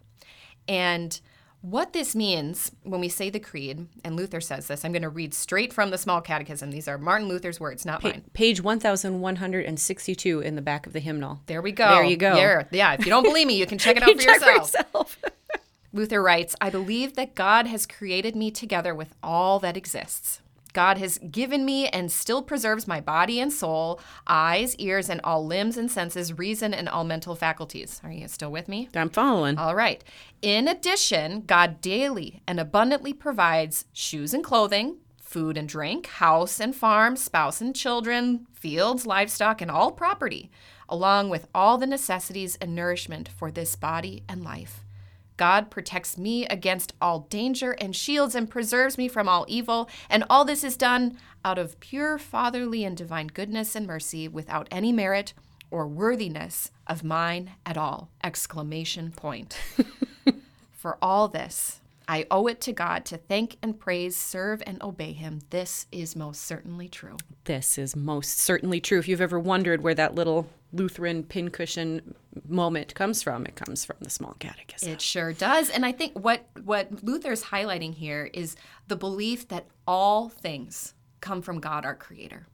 And 0.67 1.19
what 1.61 1.93
this 1.93 2.15
means 2.15 2.71
when 2.83 2.99
we 3.01 3.09
say 3.09 3.29
the 3.29 3.39
creed, 3.39 3.87
and 4.03 4.15
Luther 4.15 4.39
says 4.39 4.67
this, 4.67 4.85
I'm 4.85 4.91
going 4.91 5.01
to 5.01 5.09
read 5.09 5.33
straight 5.33 5.73
from 5.73 5.89
the 5.89 5.97
Small 5.97 6.21
Catechism. 6.21 6.69
These 6.71 6.87
are 6.87 6.97
Martin 6.97 7.27
Luther's 7.27 7.59
words, 7.59 7.85
not 7.85 8.01
pa- 8.01 8.09
mine. 8.09 8.23
Page 8.33 8.61
1162 8.61 10.39
in 10.41 10.55
the 10.55 10.61
back 10.61 10.85
of 10.85 10.93
the 10.93 10.99
hymnal. 10.99 11.41
There 11.47 11.61
we 11.61 11.71
go. 11.71 11.89
There 11.89 12.03
you 12.03 12.17
go. 12.17 12.35
Yeah, 12.35 12.63
yeah. 12.71 12.93
If 12.93 13.05
you 13.05 13.09
don't 13.09 13.23
believe 13.23 13.47
me, 13.47 13.55
you 13.57 13.65
can 13.65 13.77
check 13.77 13.97
it 13.97 14.03
out 14.03 14.15
for 14.15 14.21
yourself. 14.21 14.71
For 14.71 14.77
yourself. 14.77 15.17
Luther 15.93 16.21
writes, 16.21 16.55
I 16.59 16.69
believe 16.69 17.15
that 17.15 17.35
God 17.35 17.67
has 17.67 17.85
created 17.85 18.35
me 18.35 18.51
together 18.51 18.93
with 18.93 19.15
all 19.23 19.59
that 19.59 19.77
exists. 19.77 20.41
God 20.75 20.97
has 20.97 21.17
given 21.31 21.65
me 21.65 21.87
and 21.87 22.11
still 22.11 22.43
preserves 22.43 22.85
my 22.85 22.99
body 22.99 23.39
and 23.39 23.51
soul, 23.51 23.99
eyes, 24.27 24.75
ears, 24.75 25.09
and 25.09 25.21
all 25.23 25.45
limbs 25.45 25.77
and 25.77 25.89
senses, 25.89 26.37
reason, 26.37 26.73
and 26.73 26.89
all 26.89 27.05
mental 27.05 27.33
faculties. 27.33 28.01
Are 28.03 28.11
you 28.11 28.27
still 28.27 28.51
with 28.51 28.67
me? 28.67 28.89
I'm 28.93 29.09
following. 29.09 29.57
All 29.57 29.73
right. 29.73 30.03
In 30.41 30.67
addition, 30.67 31.43
God 31.47 31.79
daily 31.79 32.41
and 32.45 32.59
abundantly 32.59 33.13
provides 33.13 33.85
shoes 33.93 34.33
and 34.33 34.43
clothing, 34.43 34.97
food 35.17 35.57
and 35.57 35.67
drink, 35.67 36.07
house 36.07 36.59
and 36.59 36.75
farm, 36.75 37.15
spouse 37.15 37.61
and 37.61 37.73
children, 37.73 38.45
fields, 38.53 39.05
livestock, 39.05 39.61
and 39.61 39.71
all 39.71 39.93
property, 39.93 40.51
along 40.89 41.29
with 41.29 41.47
all 41.55 41.77
the 41.77 41.87
necessities 41.87 42.57
and 42.59 42.75
nourishment 42.75 43.29
for 43.29 43.49
this 43.49 43.77
body 43.77 44.23
and 44.27 44.43
life. 44.43 44.84
God 45.37 45.69
protects 45.69 46.17
me 46.17 46.45
against 46.47 46.93
all 47.01 47.21
danger 47.29 47.71
and 47.73 47.95
shields 47.95 48.35
and 48.35 48.49
preserves 48.49 48.97
me 48.97 49.07
from 49.07 49.27
all 49.27 49.45
evil. 49.47 49.89
And 50.09 50.23
all 50.29 50.45
this 50.45 50.63
is 50.63 50.77
done 50.77 51.17
out 51.43 51.57
of 51.57 51.79
pure 51.79 52.17
fatherly 52.17 52.83
and 52.83 52.95
divine 52.95 53.27
goodness 53.27 53.75
and 53.75 53.85
mercy 53.85 54.27
without 54.27 54.67
any 54.71 54.91
merit 54.91 55.33
or 55.71 55.87
worthiness 55.87 56.71
of 56.87 57.03
mine 57.03 57.51
at 57.65 57.77
all. 57.77 58.09
Exclamation 58.23 59.11
point. 59.11 59.57
For 60.71 60.97
all 61.01 61.27
this, 61.27 61.81
I 62.07 62.27
owe 62.29 62.47
it 62.47 62.61
to 62.61 62.73
God 62.73 63.05
to 63.05 63.17
thank 63.17 63.57
and 63.61 63.79
praise, 63.79 64.15
serve 64.15 64.61
and 64.65 64.81
obey 64.83 65.11
him. 65.13 65.41
This 65.49 65.87
is 65.91 66.15
most 66.15 66.43
certainly 66.43 66.87
true. 66.87 67.17
This 67.45 67.77
is 67.77 67.95
most 67.95 68.37
certainly 68.37 68.79
true. 68.79 68.99
If 68.99 69.07
you've 69.07 69.21
ever 69.21 69.39
wondered 69.39 69.81
where 69.81 69.95
that 69.95 70.15
little 70.15 70.47
Lutheran 70.75 71.23
pincushion 71.23 72.15
moment 72.47 72.93
comes 72.95 73.23
from, 73.23 73.45
it 73.45 73.55
comes 73.55 73.85
from 73.85 73.97
the 74.01 74.09
small 74.09 74.35
catechism. 74.39 74.89
It 74.91 75.01
sure 75.01 75.33
does. 75.33 75.69
And 75.69 75.85
I 75.85 75.91
think 75.91 76.19
what 76.19 76.45
what 76.63 77.03
Luther's 77.03 77.43
highlighting 77.43 77.93
here 77.93 78.29
is 78.33 78.55
the 78.87 78.95
belief 78.95 79.47
that 79.47 79.67
all 79.87 80.29
things 80.29 80.93
come 81.21 81.41
from 81.41 81.59
God 81.59 81.85
our 81.85 81.95
creator. 81.95 82.47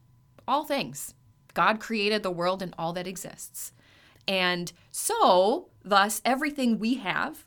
All 0.47 0.65
things. 0.65 1.13
God 1.53 1.79
created 1.79 2.23
the 2.23 2.31
world 2.31 2.61
and 2.61 2.73
all 2.77 2.93
that 2.93 3.07
exists. 3.07 3.73
And 4.27 4.71
so, 4.91 5.69
thus 5.83 6.21
everything 6.23 6.79
we 6.79 6.95
have 6.95 7.45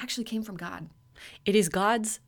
actually 0.00 0.24
came 0.24 0.42
from 0.42 0.56
God. 0.56 0.88
It 1.44 1.56
is 1.56 1.68
God's 1.68 2.20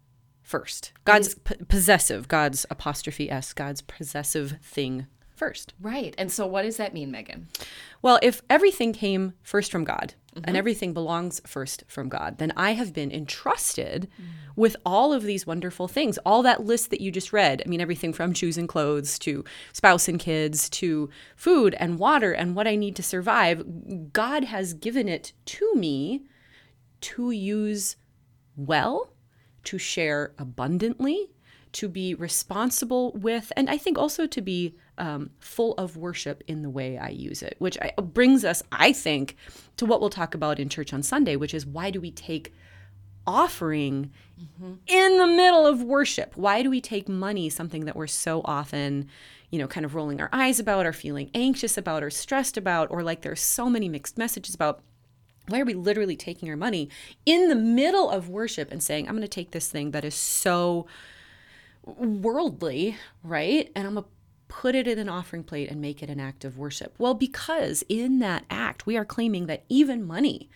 first. 0.42 0.92
God's 1.04 1.34
p- 1.34 1.56
possessive, 1.68 2.28
God's 2.28 2.66
apostrophe 2.70 3.30
S, 3.30 3.52
God's 3.52 3.82
possessive 3.82 4.58
thing 4.62 5.06
first. 5.34 5.74
Right. 5.80 6.14
And 6.18 6.30
so 6.30 6.46
what 6.46 6.62
does 6.62 6.76
that 6.76 6.94
mean, 6.94 7.10
Megan? 7.10 7.48
Well, 8.02 8.18
if 8.22 8.42
everything 8.50 8.92
came 8.92 9.34
first 9.42 9.70
from 9.70 9.84
God 9.84 10.14
and 10.34 10.46
mm-hmm. 10.46 10.56
everything 10.56 10.92
belongs 10.92 11.40
first 11.46 11.84
from 11.86 12.08
God, 12.08 12.38
then 12.38 12.52
I 12.56 12.72
have 12.72 12.92
been 12.92 13.10
entrusted 13.10 14.08
with 14.56 14.76
all 14.84 15.12
of 15.12 15.22
these 15.22 15.46
wonderful 15.46 15.88
things. 15.88 16.18
All 16.18 16.42
that 16.42 16.64
list 16.64 16.90
that 16.90 17.00
you 17.00 17.10
just 17.10 17.32
read. 17.32 17.62
I 17.64 17.68
mean, 17.68 17.80
everything 17.80 18.12
from 18.12 18.34
shoes 18.34 18.58
and 18.58 18.68
clothes 18.68 19.18
to 19.20 19.44
spouse 19.72 20.08
and 20.08 20.18
kids 20.18 20.68
to 20.70 21.08
food 21.36 21.74
and 21.78 21.98
water 21.98 22.32
and 22.32 22.54
what 22.54 22.68
I 22.68 22.76
need 22.76 22.96
to 22.96 23.02
survive. 23.02 24.12
God 24.12 24.44
has 24.44 24.74
given 24.74 25.08
it 25.08 25.32
to 25.46 25.74
me 25.74 26.24
to 27.00 27.30
use 27.30 27.96
well, 28.56 29.10
to 29.64 29.78
share 29.78 30.32
abundantly, 30.38 31.30
to 31.74 31.88
be 31.88 32.14
responsible 32.14 33.12
with, 33.12 33.52
and 33.56 33.68
I 33.68 33.78
think 33.78 33.98
also 33.98 34.26
to 34.26 34.40
be 34.40 34.74
um, 34.96 35.30
full 35.40 35.74
of 35.74 35.96
worship 35.96 36.42
in 36.46 36.62
the 36.62 36.70
way 36.70 36.96
I 36.98 37.08
use 37.08 37.42
it, 37.42 37.56
which 37.58 37.76
I, 37.80 37.92
brings 38.00 38.44
us, 38.44 38.62
I 38.72 38.92
think, 38.92 39.36
to 39.76 39.86
what 39.86 40.00
we'll 40.00 40.10
talk 40.10 40.34
about 40.34 40.58
in 40.58 40.68
church 40.68 40.92
on 40.92 41.02
Sunday, 41.02 41.36
which 41.36 41.52
is 41.52 41.66
why 41.66 41.90
do 41.90 42.00
we 42.00 42.10
take 42.10 42.52
offering 43.26 44.10
in 44.86 45.18
the 45.18 45.26
middle 45.26 45.66
of 45.66 45.82
worship? 45.82 46.36
Why 46.36 46.62
do 46.62 46.70
we 46.70 46.80
take 46.80 47.08
money, 47.08 47.48
something 47.48 47.86
that 47.86 47.96
we're 47.96 48.06
so 48.06 48.42
often, 48.44 49.08
you 49.50 49.58
know, 49.58 49.66
kind 49.66 49.86
of 49.86 49.94
rolling 49.94 50.20
our 50.20 50.28
eyes 50.32 50.60
about, 50.60 50.86
or 50.86 50.92
feeling 50.92 51.30
anxious 51.34 51.76
about, 51.76 52.02
or 52.02 52.10
stressed 52.10 52.56
about, 52.56 52.90
or 52.90 53.02
like 53.02 53.22
there's 53.22 53.40
so 53.40 53.68
many 53.68 53.88
mixed 53.88 54.16
messages 54.18 54.54
about? 54.54 54.80
Why 55.48 55.60
are 55.60 55.64
we 55.64 55.74
literally 55.74 56.16
taking 56.16 56.48
our 56.48 56.56
money 56.56 56.88
in 57.26 57.48
the 57.48 57.54
middle 57.54 58.08
of 58.10 58.28
worship 58.28 58.70
and 58.70 58.82
saying, 58.82 59.08
I'm 59.08 59.14
going 59.14 59.22
to 59.22 59.28
take 59.28 59.50
this 59.50 59.68
thing 59.68 59.90
that 59.90 60.04
is 60.04 60.14
so 60.14 60.86
worldly, 61.84 62.96
right? 63.22 63.70
And 63.74 63.86
I'm 63.86 63.94
to 63.94 64.04
put 64.48 64.74
it 64.74 64.86
in 64.86 64.98
an 64.98 65.08
offering 65.08 65.42
plate 65.42 65.70
and 65.70 65.80
make 65.80 66.02
it 66.02 66.10
an 66.10 66.20
act 66.20 66.44
of 66.44 66.58
worship. 66.58 66.94
Well, 66.98 67.14
because 67.14 67.82
in 67.88 68.18
that 68.20 68.44
act, 68.50 68.86
we 68.86 68.96
are 68.96 69.04
claiming 69.04 69.46
that 69.46 69.64
even 69.68 70.06
money 70.06 70.48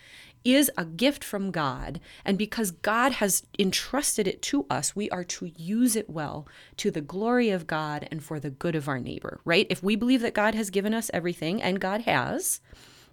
is 0.44 0.70
a 0.76 0.84
gift 0.84 1.24
from 1.24 1.50
God. 1.50 2.00
And 2.24 2.38
because 2.38 2.70
God 2.70 3.12
has 3.12 3.42
entrusted 3.58 4.26
it 4.26 4.40
to 4.42 4.66
us, 4.70 4.94
we 4.94 5.10
are 5.10 5.24
to 5.24 5.50
use 5.56 5.96
it 5.96 6.08
well 6.08 6.46
to 6.76 6.90
the 6.90 7.00
glory 7.00 7.50
of 7.50 7.66
God 7.66 8.06
and 8.10 8.22
for 8.22 8.38
the 8.38 8.50
good 8.50 8.74
of 8.74 8.88
our 8.88 9.00
neighbor, 9.00 9.40
right? 9.44 9.66
If 9.68 9.82
we 9.82 9.96
believe 9.96 10.20
that 10.22 10.34
God 10.34 10.54
has 10.54 10.70
given 10.70 10.94
us 10.94 11.10
everything, 11.12 11.60
and 11.60 11.80
God 11.80 12.02
has, 12.02 12.60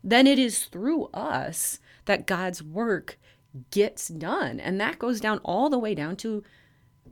then 0.04 0.28
it 0.28 0.38
is 0.38 0.66
through 0.66 1.06
us 1.14 1.80
that 2.06 2.28
God's 2.28 2.62
work 2.62 3.18
gets 3.72 4.08
done. 4.08 4.60
And 4.60 4.80
that 4.80 5.00
goes 5.00 5.20
down 5.20 5.40
all 5.40 5.70
the 5.70 5.80
way 5.80 5.96
down 5.96 6.16
to 6.18 6.44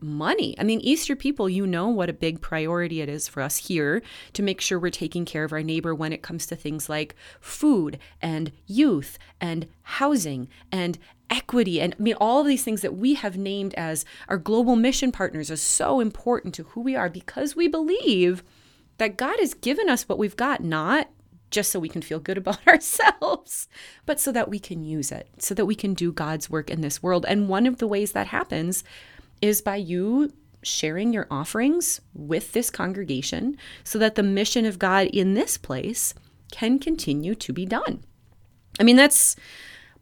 money. 0.03 0.55
I 0.59 0.63
mean, 0.63 0.79
Easter 0.81 1.15
people, 1.15 1.49
you 1.49 1.65
know 1.65 1.87
what 1.87 2.09
a 2.09 2.13
big 2.13 2.41
priority 2.41 3.01
it 3.01 3.09
is 3.09 3.27
for 3.27 3.41
us 3.41 3.57
here 3.57 4.01
to 4.33 4.43
make 4.43 4.61
sure 4.61 4.79
we're 4.79 4.89
taking 4.89 5.25
care 5.25 5.43
of 5.43 5.53
our 5.53 5.63
neighbor 5.63 5.95
when 5.95 6.13
it 6.13 6.21
comes 6.21 6.45
to 6.47 6.55
things 6.55 6.89
like 6.89 7.15
food 7.39 7.97
and 8.21 8.51
youth 8.67 9.17
and 9.39 9.67
housing 9.83 10.47
and 10.71 10.99
equity 11.29 11.81
and 11.81 11.95
I 11.97 12.01
mean 12.01 12.15
all 12.19 12.41
of 12.41 12.47
these 12.47 12.63
things 12.63 12.81
that 12.81 12.95
we 12.95 13.15
have 13.15 13.37
named 13.37 13.73
as 13.73 14.05
our 14.27 14.37
global 14.37 14.75
mission 14.75 15.11
partners 15.11 15.49
are 15.49 15.55
so 15.55 15.99
important 15.99 16.53
to 16.55 16.63
who 16.63 16.81
we 16.81 16.95
are 16.95 17.09
because 17.09 17.55
we 17.55 17.67
believe 17.67 18.43
that 18.97 19.17
God 19.17 19.39
has 19.39 19.55
given 19.55 19.89
us 19.89 20.07
what 20.07 20.19
we've 20.19 20.35
got 20.35 20.63
not 20.63 21.09
just 21.53 21.71
so 21.71 21.79
we 21.79 21.87
can 21.87 22.01
feel 22.01 22.19
good 22.19 22.37
about 22.39 22.67
ourselves, 22.67 23.69
but 24.05 24.19
so 24.19 24.31
that 24.33 24.49
we 24.49 24.59
can 24.59 24.83
use 24.83 25.11
it, 25.11 25.29
so 25.37 25.53
that 25.53 25.65
we 25.65 25.75
can 25.75 25.93
do 25.93 26.11
God's 26.11 26.49
work 26.49 26.69
in 26.69 26.81
this 26.81 27.01
world. 27.01 27.25
And 27.27 27.47
one 27.47 27.65
of 27.65 27.77
the 27.77 27.87
ways 27.87 28.11
that 28.11 28.27
happens 28.27 28.83
is 29.43 29.61
by 29.61 29.75
you 29.75 30.31
sharing 30.63 31.11
your 31.11 31.27
offerings 31.29 31.99
with 32.13 32.53
this 32.53 32.69
congregation 32.69 33.57
so 33.83 33.99
that 33.99 34.15
the 34.15 34.23
mission 34.23 34.65
of 34.65 34.79
God 34.79 35.07
in 35.07 35.33
this 35.33 35.57
place 35.57 36.13
can 36.53 36.79
continue 36.79 37.35
to 37.35 37.51
be 37.51 37.65
done. 37.65 38.05
I 38.79 38.83
mean, 38.83 38.95
that's, 38.95 39.35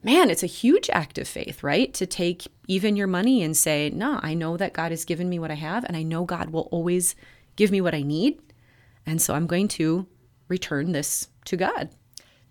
man, 0.03 0.29
it's 0.29 0.43
a 0.43 0.47
huge 0.47 0.91
act 0.91 1.17
of 1.17 1.27
faith, 1.27 1.63
right? 1.63 1.91
To 1.95 2.05
take 2.05 2.47
even 2.67 2.95
your 2.95 3.07
money 3.07 3.41
and 3.41 3.57
say, 3.57 3.89
no, 3.89 4.19
I 4.21 4.35
know 4.35 4.57
that 4.57 4.73
God 4.73 4.91
has 4.91 5.05
given 5.05 5.27
me 5.27 5.39
what 5.39 5.49
I 5.49 5.55
have, 5.55 5.83
and 5.85 5.97
I 5.97 6.03
know 6.03 6.23
God 6.23 6.51
will 6.51 6.69
always 6.71 7.15
give 7.55 7.71
me 7.71 7.81
what 7.81 7.95
I 7.95 8.03
need. 8.03 8.39
And 9.07 9.19
so 9.19 9.33
I'm 9.33 9.47
going 9.47 9.69
to 9.69 10.05
return 10.49 10.91
this 10.91 11.29
to 11.45 11.57
God. 11.57 11.89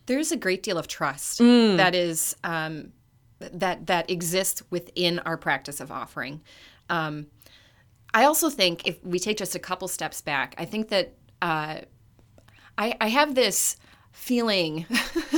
There's 0.07 0.33
a 0.33 0.37
great 0.37 0.65
deal 0.65 0.77
of 0.77 0.89
trust 0.89 1.39
that 1.39 1.95
is 1.95 2.35
um, 2.43 2.93
that 3.39 3.87
that 3.87 4.11
exists 4.11 4.63
within 4.71 5.21
our 5.21 5.37
practice 5.37 5.81
of 5.81 5.93
offering. 5.93 6.41
Um, 6.91 7.27
I 8.13 8.25
also 8.25 8.51
think 8.51 8.87
if 8.87 9.03
we 9.05 9.19
take 9.19 9.37
just 9.37 9.55
a 9.55 9.59
couple 9.59 9.89
steps 9.89 10.21
back, 10.21 10.55
I 10.59 10.65
think 10.65 10.89
that 10.89 11.15
uh, 11.41 11.81
I, 12.77 12.95
I 13.01 13.09
have 13.09 13.35
this 13.35 13.77
feeling 14.13 14.87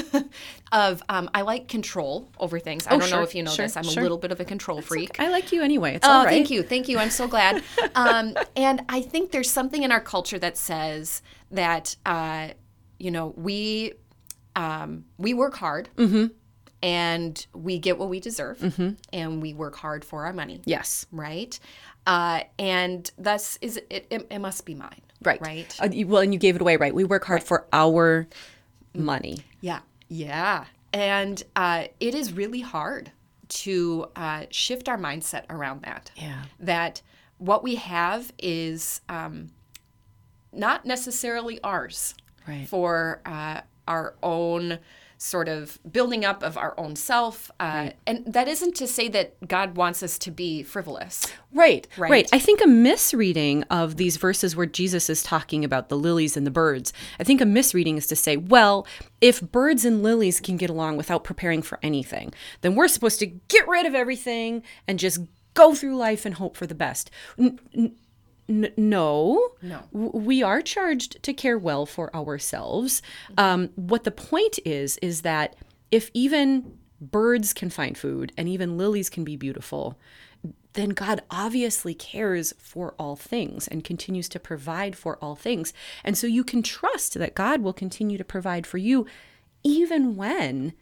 of 0.73 1.02
um, 1.09 1.28
I 1.35 1.42
like 1.42 1.68
control 1.68 2.30
over 2.38 2.59
things. 2.59 2.87
I 2.87 2.97
don't 2.97 3.11
know 3.11 3.23
if 3.23 3.35
you 3.35 3.42
know 3.42 3.50
sure, 3.50 3.66
this. 3.66 3.76
I'm 3.76 3.85
sure. 3.85 4.00
a 4.00 4.02
little 4.02 4.16
bit 4.18 4.32
of 4.32 4.40
a 4.40 4.44
control 4.44 4.80
freak. 4.80 5.21
I 5.21 5.28
like 5.28 5.52
you 5.52 5.62
anyway. 5.62 5.94
It's 5.97 6.06
Oh, 6.06 6.11
all 6.11 6.25
right. 6.25 6.30
thank 6.30 6.50
you, 6.50 6.62
thank 6.62 6.88
you. 6.88 6.99
I'm 6.99 7.11
so 7.11 7.28
glad. 7.28 7.62
um, 7.94 8.35
and 8.56 8.82
I 8.88 9.02
think 9.02 9.30
there's 9.30 9.50
something 9.50 9.82
in 9.82 9.92
our 9.92 10.00
culture 10.00 10.38
that 10.38 10.56
says 10.56 11.23
that 11.50 11.94
uh, 12.06 12.49
you 12.99 13.11
know 13.11 13.35
we 13.37 13.92
um, 14.56 15.04
we 15.18 15.35
work 15.35 15.54
hard 15.54 15.88
Mm-hmm. 15.97 16.26
And 16.82 17.46
we 17.54 17.78
get 17.78 17.98
what 17.98 18.08
we 18.08 18.18
deserve, 18.20 18.92
and 19.12 19.40
we 19.42 19.54
work 19.54 19.76
hard 19.76 20.04
for 20.04 20.24
our 20.26 20.32
money, 20.32 20.60
Yes. 20.64 21.06
right? 21.12 21.58
Uh, 22.06 22.40
and 22.58 23.10
thus 23.16 23.58
is 23.60 23.76
it, 23.88 24.06
it, 24.10 24.26
it 24.30 24.38
must 24.40 24.66
be 24.66 24.74
mine, 24.74 25.00
Right. 25.22 25.40
Right. 25.40 25.76
Uh, 25.80 25.88
well, 26.06 26.22
and 26.22 26.32
you 26.32 26.38
gave 26.40 26.56
it 26.56 26.60
away, 26.62 26.76
right? 26.76 26.92
We 26.94 27.04
work 27.04 27.24
hard 27.24 27.44
for 27.44 27.66
our 27.72 28.26
money. 28.92 29.38
Yeah, 29.60 29.80
yeah. 30.08 30.64
And 30.92 31.40
uh, 31.54 31.84
it 32.00 32.14
is 32.16 32.32
really 32.32 32.60
hard 32.60 33.12
to 33.48 34.06
uh, 34.16 34.46
shift 34.50 34.88
our 34.88 34.98
mindset 34.98 35.44
around 35.48 35.82
that. 35.82 36.10
Yeah. 36.16 36.42
That 36.58 37.02
what 37.38 37.62
we 37.62 37.76
have 37.76 38.32
is 38.38 39.00
um, 39.08 39.50
not 40.52 40.84
necessarily 40.84 41.60
ours 41.62 42.14
Right. 42.48 42.68
for 42.68 43.20
uh, 43.24 43.60
our 43.86 44.14
own 44.22 44.80
sort 45.22 45.48
of 45.48 45.78
building 45.90 46.24
up 46.24 46.42
of 46.42 46.56
our 46.58 46.74
own 46.76 46.96
self. 46.96 47.48
Uh, 47.60 47.90
And 48.08 48.24
that 48.26 48.48
isn't 48.48 48.74
to 48.74 48.88
say 48.88 49.08
that 49.10 49.46
God 49.46 49.76
wants 49.76 50.02
us 50.02 50.18
to 50.18 50.32
be 50.32 50.64
frivolous. 50.64 51.26
Right, 51.52 51.86
right, 51.96 52.10
Right. 52.10 52.28
I 52.32 52.40
think 52.40 52.60
a 52.60 52.66
misreading 52.66 53.62
of 53.64 53.98
these 53.98 54.16
verses 54.16 54.56
where 54.56 54.66
Jesus 54.66 55.08
is 55.08 55.22
talking 55.22 55.64
about 55.64 55.88
the 55.90 55.96
lilies 55.96 56.36
and 56.36 56.44
the 56.44 56.50
birds, 56.50 56.92
I 57.20 57.24
think 57.24 57.40
a 57.40 57.46
misreading 57.46 57.96
is 57.96 58.08
to 58.08 58.16
say, 58.16 58.36
well, 58.36 58.84
if 59.20 59.40
birds 59.40 59.84
and 59.84 60.02
lilies 60.02 60.40
can 60.40 60.56
get 60.56 60.70
along 60.70 60.96
without 60.96 61.22
preparing 61.22 61.62
for 61.62 61.78
anything, 61.84 62.34
then 62.62 62.74
we're 62.74 62.88
supposed 62.88 63.20
to 63.20 63.26
get 63.26 63.68
rid 63.68 63.86
of 63.86 63.94
everything 63.94 64.64
and 64.88 64.98
just 64.98 65.20
go 65.54 65.72
through 65.72 65.96
life 65.96 66.26
and 66.26 66.34
hope 66.34 66.56
for 66.56 66.66
the 66.66 66.74
best. 66.74 67.10
N- 67.38 67.60
n- 67.76 67.94
n- 68.52 68.73
no, 68.76 69.52
No. 69.62 69.80
We 69.92 70.42
are 70.42 70.61
charged 70.61 71.23
to 71.23 71.32
care 71.32 71.59
well 71.59 71.87
for 71.87 72.14
ourselves. 72.14 73.02
Um, 73.38 73.71
what 73.76 74.04
the 74.04 74.11
point 74.11 74.59
is, 74.64 74.99
is 74.99 75.23
that 75.23 75.56
if 75.90 76.11
even 76.14 76.78
birds 77.00 77.52
can 77.52 77.71
find 77.71 77.97
food 77.97 78.32
and 78.37 78.49
even 78.49 78.78
lilies 78.78 79.11
can 79.11 79.25
be 79.25 79.37
beautiful, 79.37 79.99
then 80.75 80.90
God 80.90 81.23
obviously 81.30 81.94
cares 81.94 82.54
for 82.59 82.94
all 82.99 83.16
things 83.16 83.68
and 83.68 83.85
continues 83.85 84.28
to 84.30 84.40
provide 84.40 84.97
for 84.97 85.18
all 85.23 85.37
things. 85.37 85.73
And 86.04 86.16
so 86.16 86.26
you 86.26 86.44
can 86.44 86.62
trust 86.62 87.14
that 87.14 87.35
God 87.35 87.61
will 87.61 87.73
continue 87.73 88.18
to 88.18 88.25
provide 88.25 88.66
for 88.66 88.78
you 88.78 89.06
even 89.64 90.16
when 90.16 90.73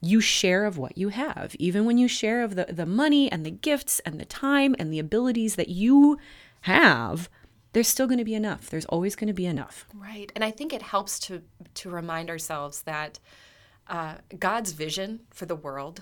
you 0.00 0.20
share 0.20 0.64
of 0.64 0.76
what 0.76 0.98
you 0.98 1.08
have, 1.08 1.54
even 1.58 1.84
when 1.84 1.98
you 1.98 2.08
share 2.08 2.42
of 2.42 2.56
the, 2.56 2.66
the 2.68 2.86
money 2.86 3.30
and 3.30 3.44
the 3.44 3.50
gifts 3.50 4.00
and 4.00 4.20
the 4.20 4.24
time 4.24 4.74
and 4.78 4.92
the 4.92 4.98
abilities 4.98 5.56
that 5.56 5.68
you 5.68 6.18
have. 6.64 7.28
there's 7.72 7.88
still 7.88 8.06
going 8.06 8.18
to 8.18 8.24
be 8.24 8.34
enough. 8.34 8.70
There's 8.70 8.84
always 8.86 9.16
going 9.16 9.28
to 9.28 9.34
be 9.34 9.46
enough. 9.46 9.86
Right. 9.94 10.30
And 10.34 10.44
I 10.44 10.50
think 10.50 10.72
it 10.72 10.82
helps 10.82 11.18
to 11.20 11.42
to 11.74 11.90
remind 11.90 12.30
ourselves 12.30 12.82
that 12.82 13.18
uh, 13.88 14.14
God's 14.38 14.72
vision 14.72 15.20
for 15.30 15.44
the 15.44 15.56
world 15.56 16.00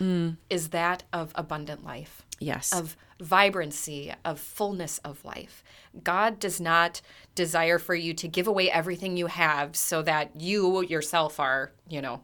is 0.48 0.68
that 0.68 1.02
of 1.12 1.32
abundant 1.34 1.82
life. 1.84 2.22
Yes. 2.38 2.72
Of 2.72 2.96
vibrancy, 3.20 4.12
of 4.24 4.38
fullness 4.38 4.98
of 4.98 5.24
life. 5.24 5.64
God 6.04 6.38
does 6.38 6.60
not 6.60 7.00
desire 7.34 7.78
for 7.78 7.94
you 7.94 8.14
to 8.14 8.28
give 8.28 8.46
away 8.46 8.70
everything 8.70 9.16
you 9.16 9.26
have 9.28 9.74
so 9.74 10.02
that 10.02 10.40
you 10.40 10.82
yourself 10.82 11.40
are, 11.40 11.72
you 11.88 12.02
know, 12.02 12.20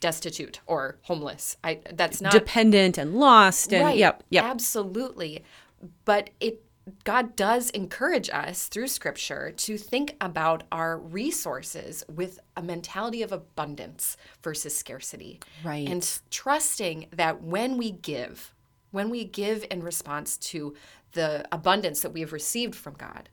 destitute 0.00 0.60
or 0.66 0.98
homeless. 1.02 1.56
I 1.62 1.80
that's 1.94 2.20
not 2.20 2.32
Dependent 2.32 2.98
and 2.98 3.14
lost 3.14 3.72
and 3.72 3.84
right. 3.84 3.96
yep, 3.96 4.24
yep. 4.30 4.44
Absolutely. 4.44 5.44
But 6.04 6.30
it 6.40 6.62
God 7.04 7.36
does 7.36 7.70
encourage 7.70 8.28
us 8.30 8.66
through 8.66 8.88
scripture 8.88 9.52
to 9.52 9.78
think 9.78 10.16
about 10.20 10.64
our 10.72 10.98
resources 10.98 12.04
with 12.12 12.40
a 12.56 12.62
mentality 12.62 13.22
of 13.22 13.30
abundance 13.30 14.16
versus 14.42 14.76
scarcity. 14.76 15.40
Right. 15.62 15.88
And 15.88 16.20
trusting 16.30 17.06
that 17.12 17.42
when 17.42 17.76
we 17.76 17.92
give, 17.92 18.52
when 18.90 19.10
we 19.10 19.24
give 19.24 19.64
in 19.70 19.82
response 19.82 20.36
to 20.38 20.74
the 21.12 21.46
abundance 21.52 22.00
that 22.00 22.12
we 22.12 22.20
have 22.20 22.32
received 22.32 22.74
from 22.74 22.94
God, 22.94 23.28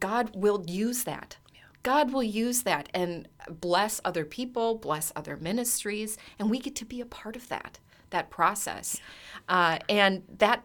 God 0.00 0.34
will 0.34 0.64
use 0.66 1.04
that. 1.04 1.36
God 1.82 2.14
will 2.14 2.22
use 2.22 2.62
that 2.62 2.88
and 2.94 3.28
bless 3.60 4.00
other 4.06 4.24
people, 4.24 4.76
bless 4.76 5.12
other 5.14 5.36
ministries, 5.36 6.16
and 6.38 6.48
we 6.48 6.58
get 6.58 6.74
to 6.76 6.86
be 6.86 7.02
a 7.02 7.06
part 7.06 7.36
of 7.36 7.48
that 7.48 7.78
that 8.10 8.30
process, 8.30 9.00
uh, 9.48 9.78
and 9.88 10.22
that 10.38 10.62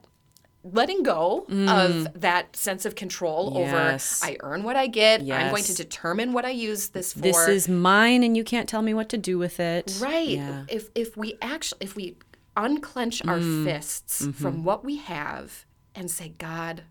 letting 0.63 1.03
go 1.03 1.45
of 1.49 2.19
that 2.21 2.55
sense 2.55 2.85
of 2.85 2.95
control 2.95 3.51
Mm. 3.53 3.59
Yes. 3.61 4.21
over 4.23 4.31
I 4.31 4.37
earn 4.41 4.63
what 4.63 4.75
I 4.75 4.87
get. 4.87 5.21
I'm 5.21 5.49
going 5.51 5.63
to 5.63 5.73
determine 5.73 6.33
what 6.33 6.43
I 6.45 6.49
use 6.49 6.89
this 6.89 7.13
for. 7.13 7.19
This 7.21 7.47
is 7.47 7.69
mine 7.69 8.23
and 8.23 8.35
you 8.35 8.43
can't 8.43 8.67
tell 8.67 8.81
me 8.81 8.93
what 8.93 9.09
to 9.09 9.17
do 9.17 9.37
with 9.37 9.59
it. 9.59 9.97
Right. 10.01 10.27
Yeah. 10.29 10.65
If 10.67 10.89
if 10.95 11.15
we 11.15 11.37
actually 11.41 11.77
if 11.81 11.95
we 11.95 12.17
unclench 12.57 13.25
our 13.25 13.37
Mm. 13.39 13.63
fists 13.63 14.21
Mm-hmm. 14.21 14.31
from 14.31 14.63
what 14.63 14.83
we 14.83 14.97
have 14.97 15.65
and 15.95 16.11
say, 16.11 16.33
God, 16.37 16.83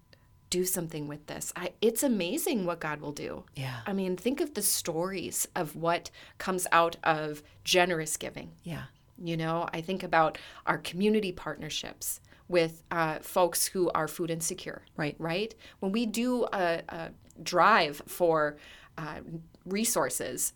do 0.50 0.64
something 0.64 1.06
with 1.08 1.26
this. 1.26 1.52
I, 1.54 1.72
it's 1.82 2.02
amazing 2.02 2.64
what 2.64 2.80
God 2.80 3.02
will 3.02 3.12
do. 3.12 3.44
Yeah. 3.54 3.80
I 3.86 3.92
mean, 3.92 4.16
think 4.16 4.40
of 4.40 4.54
the 4.54 4.62
stories 4.62 5.46
of 5.54 5.76
what 5.76 6.10
comes 6.38 6.66
out 6.72 6.96
of 7.04 7.42
generous 7.64 8.16
giving. 8.16 8.52
Yeah. 8.62 8.84
You 9.22 9.36
know, 9.36 9.68
I 9.74 9.82
think 9.82 10.02
about 10.02 10.38
our 10.64 10.78
community 10.78 11.32
partnerships 11.32 12.20
with 12.48 12.82
uh, 12.90 13.18
folks 13.20 13.66
who 13.66 13.90
are 13.90 14.08
food 14.08 14.30
insecure. 14.30 14.82
Right. 14.96 15.16
Right. 15.18 15.54
When 15.80 15.92
we 15.92 16.06
do 16.06 16.44
a, 16.52 16.82
a 16.88 17.10
drive 17.42 18.02
for 18.06 18.56
uh, 18.96 19.20
resources, 19.64 20.54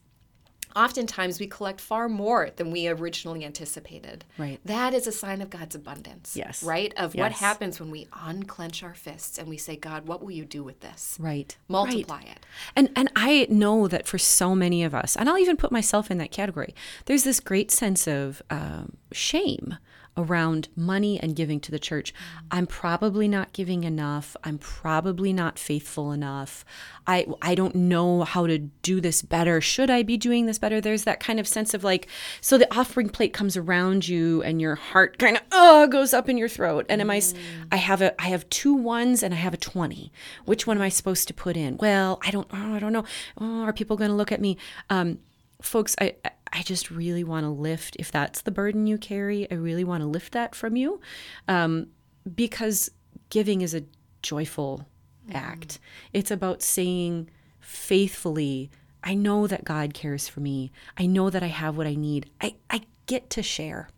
oftentimes 0.75 1.39
we 1.39 1.47
collect 1.47 1.81
far 1.83 2.09
more 2.09 2.49
than 2.57 2.71
we 2.71 2.89
originally 2.89 3.45
anticipated. 3.45 4.25
Right. 4.39 4.59
That 4.65 4.95
is 4.95 5.07
a 5.07 5.13
sign 5.13 5.43
of 5.43 5.51
God's 5.51 5.75
abundance. 5.75 6.35
Yes. 6.35 6.63
Right. 6.63 6.95
Of 6.97 7.15
what 7.15 7.33
happens 7.33 7.79
when 7.79 7.91
we 7.91 8.09
unclench 8.25 8.83
our 8.83 8.95
fists 8.95 9.39
and 9.39 9.49
we 9.49 9.59
say, 9.59 9.77
God, 9.77 10.07
what 10.09 10.23
will 10.23 10.31
you 10.31 10.47
do 10.47 10.65
with 10.65 10.81
this? 10.81 11.19
Right. 11.21 11.55
Multiply 11.69 12.17
Right. 12.17 12.27
it. 12.29 12.47
And 12.75 12.91
and 12.97 13.11
I 13.15 13.47
know 13.51 13.87
that 13.89 14.07
for 14.07 14.19
so 14.19 14.55
many 14.55 14.83
of 14.83 14.95
us, 14.95 15.15
and 15.15 15.29
I'll 15.29 15.39
even 15.39 15.57
put 15.59 15.73
myself 15.73 16.11
in 16.11 16.19
that 16.19 16.31
category. 16.31 16.75
There's 17.05 17.25
this 17.25 17.39
great 17.39 17.71
sense 17.71 18.07
of 18.07 18.41
um, 18.49 18.97
shame 19.13 19.77
around 20.17 20.69
money 20.77 21.19
and 21.19 21.35
giving 21.35 21.59
to 21.61 21.71
the 21.71 21.79
church. 21.79 22.13
I'm 22.51 22.67
probably 22.67 23.27
not 23.29 23.53
giving 23.53 23.85
enough. 23.85 24.37
I'm 24.45 24.59
probably 24.59 25.33
not 25.33 25.59
faithful 25.59 26.13
enough. 26.13 26.65
I 27.07 27.27
I 27.41 27.55
don't 27.55 27.75
know 27.75 28.23
how 28.23 28.47
to 28.47 28.59
do 28.59 29.01
this 29.01 29.23
better. 29.23 29.61
Should 29.61 29.91
I 29.91 30.03
be 30.03 30.17
doing 30.17 30.47
this 30.47 30.59
better? 30.59 30.81
There's 30.81 31.05
that 31.05 31.19
kind 31.21 31.41
of 31.41 31.49
sense 31.49 31.73
of 31.73 31.83
like 31.83 32.09
so 32.41 32.59
the 32.59 32.73
offering 32.77 33.09
plate 33.09 33.33
comes 33.33 33.57
around 33.57 34.07
you 34.07 34.43
and 34.43 34.61
your 34.61 34.75
heart 34.75 35.19
kind 35.19 35.37
of 35.39 35.43
uh 35.51 35.87
goes 35.87 36.13
up 36.13 36.29
in 36.29 36.37
your 36.37 36.49
throat. 36.49 36.85
And 36.89 37.01
am 37.01 37.11
I 37.11 37.23
I 37.71 37.77
have 37.77 38.03
a 38.03 38.21
I 38.23 38.27
have 38.29 38.49
two 38.51 38.75
ones 38.75 39.23
and 39.23 39.33
I 39.33 39.39
have 39.39 39.55
a 39.55 39.59
20. 39.59 40.13
Which 40.45 40.67
one 40.67 40.77
am 40.77 40.83
I 40.83 40.91
supposed 40.91 41.27
to 41.29 41.35
put 41.35 41.57
in? 41.57 41.79
Well, 41.79 42.21
I 42.23 42.31
don't 42.31 42.49
oh, 42.53 42.75
I 42.75 42.79
don't 42.79 42.93
know. 42.93 43.05
Oh, 43.39 43.63
are 43.63 43.73
people 43.73 43.97
going 43.97 44.11
to 44.11 44.17
look 44.17 44.33
at 44.33 44.41
me? 44.41 44.59
Um 44.91 45.19
folks, 45.63 45.97
I 46.01 46.17
I- 46.25 46.33
I 46.53 46.63
just 46.63 46.91
really 46.91 47.25
want 47.25 47.45
to 47.45 47.51
lift 47.51 47.97
if 47.99 48.13
that's 48.13 48.43
the 48.43 48.51
burden 48.51 48.87
you 48.87 48.99
carry. 48.99 49.51
I 49.51 49.55
really 49.55 49.85
want 49.85 50.03
to 50.03 50.07
lift 50.07 50.33
that 50.33 50.55
from 50.55 50.77
you. 50.77 51.01
Um 51.49 51.89
because 52.35 52.91
giving 53.31 53.63
is 53.63 53.75
a 53.75 53.85
joyful 54.23 54.87
act. 55.33 55.79
It's 56.13 56.31
about 56.31 56.63
saying 56.63 57.29
faithfully, 57.61 58.71
I 59.05 59.15
know 59.15 59.47
that 59.47 59.65
God 59.65 59.95
cares 59.95 60.29
for 60.29 60.41
me. 60.41 60.71
I 60.97 61.07
know 61.07 61.31
that 61.31 61.43
I 61.43 61.49
have 61.49 61.77
what 61.77 61.87
I 61.87 61.95
need. 61.95 62.31
I, 62.41 62.55
I 62.71 62.83
get 63.07 63.31
to 63.31 63.43
share. 63.43 63.89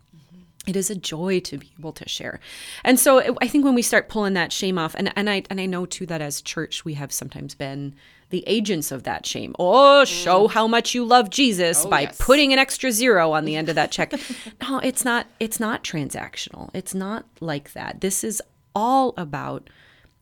It 0.67 0.77
is 0.77 0.89
a 0.89 0.95
joy 0.95 1.41
to 1.41 1.59
be 1.59 1.73
able 1.79 1.93
to 1.93 2.09
share. 2.09 2.41
And 2.85 2.99
so 2.99 3.37
I 3.43 3.49
think 3.49 3.67
when 3.67 3.75
we 3.75 3.83
start 3.83 4.09
pulling 4.09 4.33
that 4.35 4.51
shame 4.51 4.79
off, 4.79 4.95
and, 4.95 5.13
and 5.15 5.29
I 5.29 5.43
and 5.51 5.61
I 5.61 5.67
know 5.67 5.85
too 5.85 6.07
that 6.07 6.23
as 6.23 6.41
church 6.41 6.87
we 6.87 6.95
have 6.95 7.13
sometimes 7.13 7.55
been 7.55 7.95
the 8.31 8.45
agents 8.47 8.91
of 8.91 9.05
that 9.05 9.27
shame. 9.27 9.55
Oh, 9.59 10.03
mm. 10.05 10.07
show 10.07 10.49
how 10.49 10.67
much 10.67 10.95
you 10.95 11.05
love 11.05 11.31
Jesus 11.31 11.85
oh, 11.85 11.89
by 11.89 12.03
yes. 12.03 12.17
putting 12.19 12.53
an 12.53 12.59
extra 12.59 12.91
zero 12.93 13.33
on 13.33 13.45
the 13.45 13.57
end 13.57 13.69
of 13.69 13.75
that 13.75 13.91
check. 13.91 14.13
no, 14.63 14.79
it's 14.79 15.05
not 15.05 15.27
it's 15.41 15.61
not 15.61 15.85
transactional. 15.85 16.71
It's 16.75 16.95
not 16.95 17.27
like 17.41 17.73
that. 17.73 18.01
This 18.01 18.25
is 18.25 18.43
all 18.75 19.15
about 19.17 19.69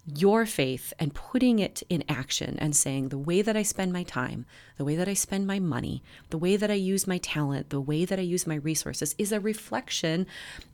your 0.04 0.44
faith 0.46 0.92
and 0.98 1.14
putting 1.14 1.60
it 1.60 1.82
in 1.88 2.02
action 2.08 2.58
and 2.58 2.74
saying 2.74 3.08
the 3.08 3.18
way 3.18 3.40
that 3.40 3.56
I 3.56 3.62
spend 3.62 3.92
my 3.92 4.02
time, 4.02 4.46
the 4.76 4.84
way 4.84 4.96
that 4.96 5.08
I 5.08 5.14
spend 5.14 5.46
my 5.46 5.60
money, 5.60 6.02
the 6.30 6.38
way 6.38 6.56
that 6.56 6.72
I 6.72 6.74
use 6.74 7.06
my 7.06 7.18
talent, 7.18 7.70
the 7.70 7.80
way 7.80 8.04
that 8.04 8.18
I 8.18 8.22
use 8.22 8.44
my 8.44 8.56
resources 8.56 9.14
is 9.16 9.30
a 9.30 9.38
reflection 9.38 10.26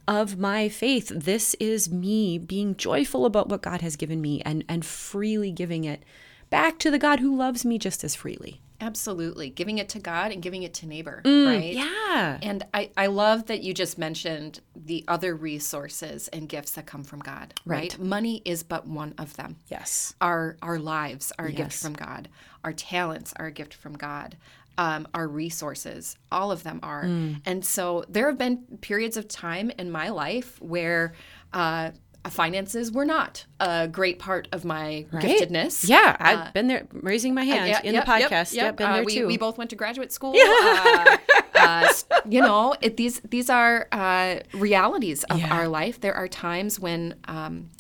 of 0.07 0.39
my 0.39 0.71
faith. 0.71 1.13
This 1.15 1.55
is 1.61 1.91
me 1.91 2.39
being 2.39 2.75
joyful 2.75 3.27
about 3.27 3.51
what 3.51 3.61
God 3.61 3.83
has 3.83 3.97
given 3.97 4.23
me 4.23 4.41
and 4.43 4.65
and 4.67 4.85
freely 4.85 5.53
giving 5.53 5.85
it 5.85 6.05
back 6.51 6.79
to 6.81 6.91
the 6.91 6.99
God 6.99 7.21
who 7.21 7.37
loves 7.37 7.65
me 7.65 7.79
just 7.79 8.05
as 8.05 8.15
freely. 8.15 8.61
Absolutely. 8.81 9.51
Giving 9.51 9.79
it 9.79 9.89
to 9.91 9.99
God 9.99 10.31
and 10.31 10.41
giving 10.41 10.63
it 10.63 10.73
to 10.75 10.87
neighbor. 10.87 11.21
Mm, 11.25 11.47
right. 11.47 11.75
Yeah. 11.75 12.39
And 12.43 12.65
I, 12.73 12.91
I 12.97 13.07
love 13.09 13.47
that 13.47 13.63
you 13.63 13.75
just 13.75 13.99
mentioned 13.99 14.61
the 14.77 15.05
other 15.09 15.35
resources 15.35 16.29
and 16.29 16.49
gifts 16.49 16.73
that 16.73 16.87
come 16.87 17.03
from 17.03 17.19
God, 17.21 17.55
right? 17.67 17.93
Right. 17.93 17.99
Money 17.99 18.43
is 18.45 18.63
but 18.63 18.87
one 18.87 19.15
of 19.19 19.35
them. 19.37 19.57
Yes. 19.69 20.15
Our 20.21 20.57
our 20.63 20.79
lives 20.79 21.33
are 21.39 21.47
a 21.47 21.53
gift 21.53 21.75
from 21.75 21.95
God. 21.95 22.29
Our 22.63 22.73
talents 22.73 23.35
are 23.37 23.47
a 23.47 23.53
gift 23.53 23.75
from 23.75 23.95
God. 23.95 24.37
Um, 24.77 25.09
our 25.13 25.27
resources, 25.27 26.17
all 26.31 26.53
of 26.53 26.63
them 26.63 26.79
are. 26.85 27.03
Mm. 27.03 27.43
And 27.45 27.65
so 27.65 28.05
there 28.09 28.29
have 28.29 28.39
been 28.39 28.59
periods 28.81 29.17
of 29.17 29.27
time 29.27 29.73
in 29.77 29.91
my 29.91 30.11
life 30.11 30.63
where 30.63 31.15
uh, 31.53 31.91
finances 32.31 32.91
were 32.93 33.05
not 33.05 33.45
a 33.61 33.89
great 33.89 34.19
part 34.19 34.49
of 34.53 34.65
my 34.65 35.07
giftedness. 35.13 35.89
Yeah, 35.89 36.17
I've 36.19 36.53
been 36.55 36.67
there 36.69 36.87
raising 36.93 37.35
my 37.35 37.45
hand 37.45 37.69
Yeah, 37.69 37.81
in 37.83 37.95
yep, 37.95 38.05
the 38.05 38.11
podcast. 38.11 38.53
Yep, 38.55 38.65
yep. 38.65 38.77
been 38.77 38.87
Uh, 38.87 38.93
there 38.95 39.05
we, 39.05 39.15
too. 39.15 39.27
We 39.27 39.37
both 39.37 39.59
went 39.59 39.71
to 39.71 39.77
graduate 39.77 40.13
school. 40.13 40.35
uh, 40.37 41.17
uh, 41.55 41.89
you 42.29 42.41
know, 42.41 42.75
it, 42.81 42.97
these 42.97 43.21
these 43.21 43.51
are 43.51 43.89
uh, 43.93 44.41
realities 44.55 45.25
of 45.25 45.39
Yeah. 45.39 45.55
our 45.55 45.69
life. 45.69 46.01
There 46.01 46.15
are 46.15 46.29
times 46.29 46.79
when 46.79 47.15
um, 47.27 47.71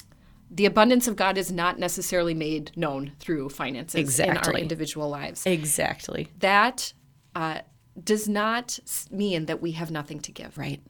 the 0.50 0.66
abundance 0.66 1.06
of 1.06 1.16
God 1.16 1.36
is 1.38 1.52
not 1.52 1.78
necessarily 1.78 2.34
made 2.34 2.72
known 2.76 3.12
through 3.20 3.50
finances 3.50 4.18
in 4.18 4.36
our 4.36 4.54
individual 4.54 5.08
lives. 5.08 5.44
exactly. 5.46 6.28
That 6.40 6.92
uh, 7.34 7.60
does 8.02 8.28
not 8.28 8.78
mean 9.10 9.46
that 9.46 9.60
we 9.60 9.72
have 9.72 9.90
nothing 9.90 10.20
to 10.20 10.32
give. 10.32 10.56
Right. 10.56 10.80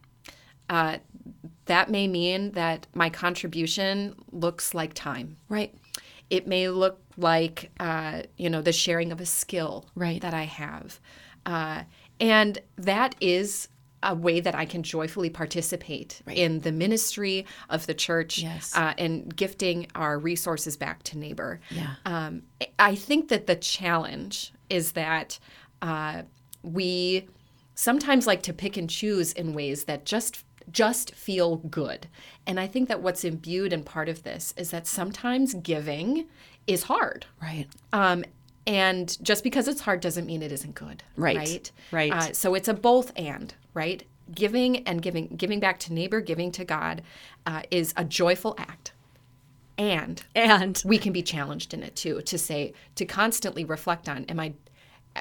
Uh, 0.70 0.98
that 1.68 1.90
may 1.90 2.06
mean 2.08 2.52
that 2.52 2.86
my 2.94 3.08
contribution 3.08 4.14
looks 4.32 4.74
like 4.74 4.92
time. 4.94 5.36
Right. 5.48 5.74
It 6.28 6.46
may 6.46 6.68
look 6.68 7.00
like, 7.16 7.70
uh, 7.80 8.22
you 8.36 8.50
know, 8.50 8.60
the 8.60 8.72
sharing 8.72 9.12
of 9.12 9.20
a 9.20 9.26
skill 9.26 9.86
Right. 9.94 10.20
that 10.20 10.34
I 10.34 10.42
have. 10.44 11.00
Uh, 11.46 11.84
and 12.20 12.58
that 12.76 13.14
is 13.20 13.68
a 14.02 14.14
way 14.14 14.38
that 14.40 14.54
I 14.54 14.64
can 14.64 14.82
joyfully 14.84 15.30
participate 15.30 16.22
in 16.28 16.60
the 16.60 16.70
ministry 16.70 17.46
of 17.68 17.86
the 17.86 17.94
church 17.94 18.38
Yes. 18.38 18.72
uh, 18.76 18.94
and 18.98 19.34
gifting 19.34 19.86
our 19.94 20.18
resources 20.18 20.76
back 20.76 21.02
to 21.04 21.18
neighbor. 21.18 21.60
Yeah. 21.70 21.94
Um, 22.04 22.42
I 22.78 22.94
think 22.94 23.28
that 23.28 23.46
the 23.48 23.56
challenge 23.56 24.52
is 24.70 24.92
that 24.92 25.38
uh, 25.82 26.22
we 26.62 27.26
sometimes 27.74 28.26
like 28.26 28.42
to 28.44 28.52
pick 28.52 28.76
and 28.76 28.88
choose 28.90 29.32
in 29.32 29.52
ways 29.54 29.84
that 29.84 30.04
just 30.04 30.44
just 30.72 31.14
feel 31.14 31.56
good. 31.56 32.06
And 32.46 32.58
I 32.58 32.66
think 32.66 32.88
that 32.88 33.02
what's 33.02 33.24
imbued 33.24 33.72
in 33.72 33.84
part 33.84 34.08
of 34.08 34.22
this 34.22 34.54
is 34.56 34.70
that 34.70 34.86
sometimes 34.86 35.54
giving 35.54 36.26
is 36.66 36.84
hard. 36.84 37.26
Right. 37.40 37.66
Um, 37.92 38.24
and 38.66 39.16
just 39.22 39.42
because 39.44 39.66
it's 39.68 39.80
hard 39.80 40.00
doesn't 40.00 40.26
mean 40.26 40.42
it 40.42 40.52
isn't 40.52 40.74
good. 40.74 41.02
Right. 41.16 41.36
Right. 41.36 41.72
Right. 41.90 42.12
Uh, 42.12 42.32
so 42.32 42.54
it's 42.54 42.68
a 42.68 42.74
both 42.74 43.12
and, 43.16 43.54
right? 43.72 44.04
Giving 44.34 44.86
and 44.86 45.00
giving, 45.00 45.28
giving 45.28 45.58
back 45.58 45.78
to 45.80 45.92
neighbor, 45.92 46.20
giving 46.20 46.52
to 46.52 46.64
God, 46.64 47.02
uh, 47.46 47.62
is 47.70 47.94
a 47.96 48.04
joyful 48.04 48.54
act. 48.58 48.92
And 49.78 50.20
And 50.34 50.82
we 50.84 50.98
can 50.98 51.12
be 51.12 51.22
challenged 51.22 51.72
in 51.72 51.82
it 51.84 51.94
too 51.94 52.20
to 52.22 52.36
say 52.36 52.74
to 52.96 53.06
constantly 53.06 53.64
reflect 53.64 54.08
on 54.08 54.24
am 54.24 54.40
i 54.40 54.52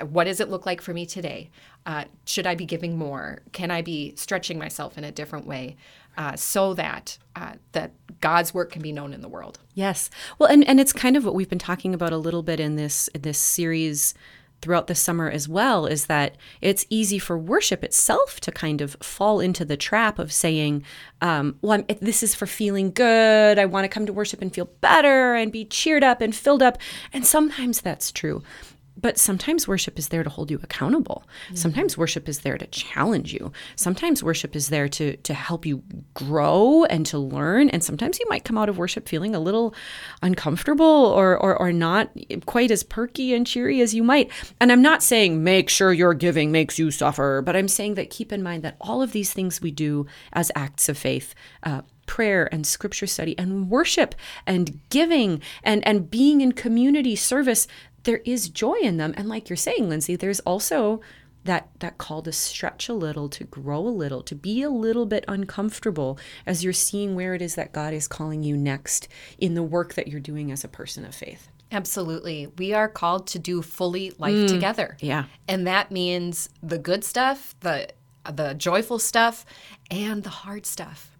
what 0.03 0.25
does 0.25 0.39
it 0.39 0.49
look 0.49 0.65
like 0.65 0.81
for 0.81 0.93
me 0.93 1.05
today 1.05 1.49
uh, 1.85 2.03
should 2.25 2.47
i 2.47 2.55
be 2.55 2.65
giving 2.65 2.97
more 2.97 3.39
can 3.51 3.71
i 3.71 3.81
be 3.81 4.13
stretching 4.15 4.57
myself 4.57 4.97
in 4.97 5.03
a 5.03 5.11
different 5.11 5.45
way 5.45 5.75
uh, 6.17 6.35
so 6.35 6.73
that 6.73 7.17
uh, 7.35 7.53
that 7.73 7.91
god's 8.21 8.53
work 8.53 8.71
can 8.71 8.81
be 8.81 8.91
known 8.91 9.13
in 9.13 9.21
the 9.21 9.29
world 9.29 9.59
Yes. 9.77 10.09
Well, 10.39 10.49
and, 10.49 10.67
and 10.67 10.79
it's 10.79 10.91
kind 10.91 11.15
of 11.15 11.23
what 11.23 11.35
we've 11.35 11.47
been 11.47 11.59
talking 11.59 11.93
about 11.93 12.11
a 12.11 12.17
little 12.17 12.41
bit 12.41 12.59
in 12.59 12.77
this 12.77 13.09
in 13.09 13.21
this 13.21 13.37
series 13.37 14.15
throughout 14.59 14.87
the 14.87 14.95
summer 14.95 15.29
as 15.29 15.47
well 15.47 15.85
is 15.85 16.07
that 16.07 16.35
it's 16.61 16.83
easy 16.89 17.19
for 17.19 17.37
worship 17.37 17.83
itself 17.83 18.39
to 18.39 18.51
kind 18.51 18.81
of 18.81 18.97
fall 19.03 19.39
into 19.39 19.63
the 19.63 19.77
trap 19.77 20.17
of 20.17 20.33
saying, 20.33 20.83
um, 21.21 21.59
well, 21.61 21.73
I'm, 21.73 21.85
this 21.99 22.23
is 22.23 22.33
for 22.33 22.47
feeling 22.47 22.89
good. 22.89 23.59
I 23.59 23.65
want 23.65 23.83
to 23.83 23.87
come 23.87 24.07
to 24.07 24.13
worship 24.13 24.41
and 24.41 24.51
feel 24.51 24.67
better 24.81 25.35
and 25.35 25.51
be 25.51 25.63
cheered 25.63 26.03
up 26.03 26.21
and 26.21 26.35
filled 26.35 26.63
up. 26.63 26.79
And 27.13 27.23
sometimes 27.23 27.81
that's 27.81 28.11
true. 28.11 28.41
But 28.99 29.17
sometimes 29.17 29.67
worship 29.67 29.99
is 29.99 30.09
there 30.09 30.23
to 30.23 30.29
hold 30.29 30.51
you 30.51 30.59
accountable. 30.63 31.23
Sometimes 31.53 31.97
worship 31.97 32.27
is 32.27 32.39
there 32.39 32.57
to 32.57 32.65
challenge 32.67 33.33
you. 33.33 33.51
Sometimes 33.75 34.23
worship 34.23 34.55
is 34.55 34.69
there 34.69 34.89
to 34.89 35.17
to 35.17 35.33
help 35.33 35.65
you 35.65 35.83
grow 36.13 36.83
and 36.85 37.05
to 37.07 37.17
learn. 37.17 37.69
And 37.69 37.83
sometimes 37.83 38.19
you 38.19 38.25
might 38.29 38.43
come 38.43 38.57
out 38.57 38.69
of 38.69 38.77
worship 38.77 39.07
feeling 39.07 39.35
a 39.35 39.39
little 39.39 39.73
uncomfortable 40.21 40.85
or 40.85 41.37
or, 41.37 41.55
or 41.55 41.71
not 41.71 42.09
quite 42.45 42.71
as 42.71 42.83
perky 42.83 43.33
and 43.33 43.45
cheery 43.45 43.81
as 43.81 43.93
you 43.93 44.03
might. 44.03 44.31
And 44.59 44.71
I'm 44.71 44.81
not 44.81 45.03
saying 45.03 45.43
make 45.43 45.69
sure 45.69 45.93
your 45.93 46.13
giving 46.13 46.51
makes 46.51 46.79
you 46.79 46.91
suffer, 46.91 47.41
but 47.41 47.55
I'm 47.55 47.67
saying 47.67 47.95
that 47.95 48.09
keep 48.09 48.31
in 48.31 48.43
mind 48.43 48.63
that 48.63 48.77
all 48.81 49.01
of 49.01 49.11
these 49.11 49.33
things 49.33 49.61
we 49.61 49.71
do 49.71 50.07
as 50.33 50.51
acts 50.55 50.89
of 50.89 50.97
faith. 50.97 51.35
Uh, 51.63 51.81
prayer 52.07 52.49
and 52.51 52.65
scripture 52.65 53.05
study 53.05 53.37
and 53.37 53.69
worship 53.69 54.15
and 54.47 54.79
giving 54.89 55.41
and 55.61 55.85
and 55.85 56.09
being 56.09 56.41
in 56.41 56.53
community 56.53 57.15
service 57.15 57.67
there 58.07 58.21
is 58.23 58.47
joy 58.47 58.77
in 58.81 58.95
them. 58.95 59.13
And 59.17 59.27
like 59.27 59.49
you're 59.49 59.57
saying 59.57 59.89
lindsey 59.89 60.15
there's 60.15 60.39
also 60.41 61.01
that 61.43 61.69
that 61.79 61.97
call 61.97 62.21
to 62.21 62.31
stretch 62.31 62.87
a 62.87 62.93
little 62.93 63.29
to 63.29 63.43
grow 63.43 63.79
a 63.79 63.89
little 63.89 64.21
to 64.21 64.35
be 64.35 64.61
a 64.61 64.69
little 64.69 65.05
bit 65.05 65.25
uncomfortable 65.27 66.19
as 66.45 66.63
you're 66.63 66.73
seeing 66.73 67.15
where 67.15 67.33
it 67.33 67.41
is 67.41 67.55
that 67.55 67.73
god 67.73 67.93
is 67.93 68.07
calling 68.07 68.43
you 68.43 68.55
next 68.55 69.07
in 69.37 69.53
the 69.53 69.63
work 69.63 69.93
that 69.95 70.07
you're 70.07 70.19
doing 70.19 70.51
as 70.51 70.63
a 70.63 70.67
person 70.67 71.05
of 71.05 71.13
faith. 71.13 71.49
Absolutely. 71.71 72.47
We 72.57 72.73
are 72.73 72.87
called 72.87 73.27
to 73.27 73.39
do 73.39 73.61
fully 73.61 74.13
life 74.17 74.33
mm. 74.33 74.47
together. 74.47 74.95
Yeah. 75.01 75.25
And 75.49 75.67
that 75.67 75.91
means 75.91 76.49
the 76.63 76.77
good 76.77 77.03
stuff 77.03 77.55
the 77.59 77.89
the 78.29 78.53
joyful 78.53 78.99
stuff 78.99 79.45
and 79.91 80.23
the 80.23 80.29
hard 80.29 80.65
stuff. 80.65 81.17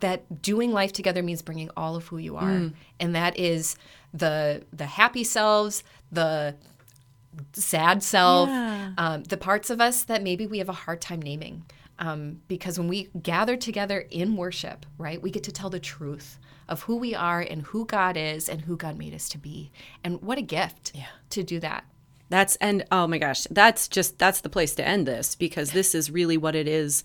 That 0.00 0.42
doing 0.42 0.72
life 0.72 0.92
together 0.92 1.22
means 1.22 1.42
bringing 1.42 1.70
all 1.76 1.94
of 1.94 2.08
who 2.08 2.18
you 2.18 2.36
are. 2.36 2.50
Mm. 2.50 2.74
And 2.98 3.14
that 3.14 3.38
is 3.38 3.76
the 4.12 4.64
the 4.72 4.86
happy 4.86 5.24
selves 5.24 5.82
the 6.14 6.54
sad 7.52 8.02
self 8.02 8.48
um, 8.48 9.22
the 9.24 9.36
parts 9.36 9.70
of 9.70 9.80
us 9.80 10.04
that 10.04 10.22
maybe 10.22 10.46
we 10.46 10.58
have 10.58 10.68
a 10.68 10.72
hard 10.72 11.00
time 11.00 11.20
naming. 11.20 11.64
Um, 11.98 12.40
because 12.48 12.76
when 12.76 12.88
we 12.88 13.08
gather 13.22 13.56
together 13.56 14.04
in 14.10 14.36
worship 14.36 14.84
right 14.98 15.22
we 15.22 15.30
get 15.30 15.44
to 15.44 15.52
tell 15.52 15.70
the 15.70 15.78
truth 15.78 16.40
of 16.68 16.82
who 16.82 16.96
we 16.96 17.14
are 17.14 17.40
and 17.40 17.62
who 17.62 17.86
god 17.86 18.16
is 18.16 18.48
and 18.48 18.62
who 18.62 18.76
god 18.76 18.98
made 18.98 19.14
us 19.14 19.28
to 19.30 19.38
be. 19.38 19.70
And 20.02 20.20
what 20.22 20.38
a 20.38 20.42
gift 20.42 20.92
to 21.30 21.42
do 21.42 21.60
that. 21.60 21.84
That's 22.30 22.56
and 22.56 22.84
oh 22.90 23.06
my 23.06 23.18
gosh, 23.18 23.46
that's 23.50 23.86
just 23.86 24.18
that's 24.18 24.40
the 24.40 24.48
place 24.48 24.74
to 24.76 24.86
end 24.86 25.06
this 25.06 25.34
because 25.34 25.72
this 25.72 25.94
is 25.94 26.10
really 26.10 26.36
what 26.36 26.54
it 26.54 26.66
is 26.66 27.04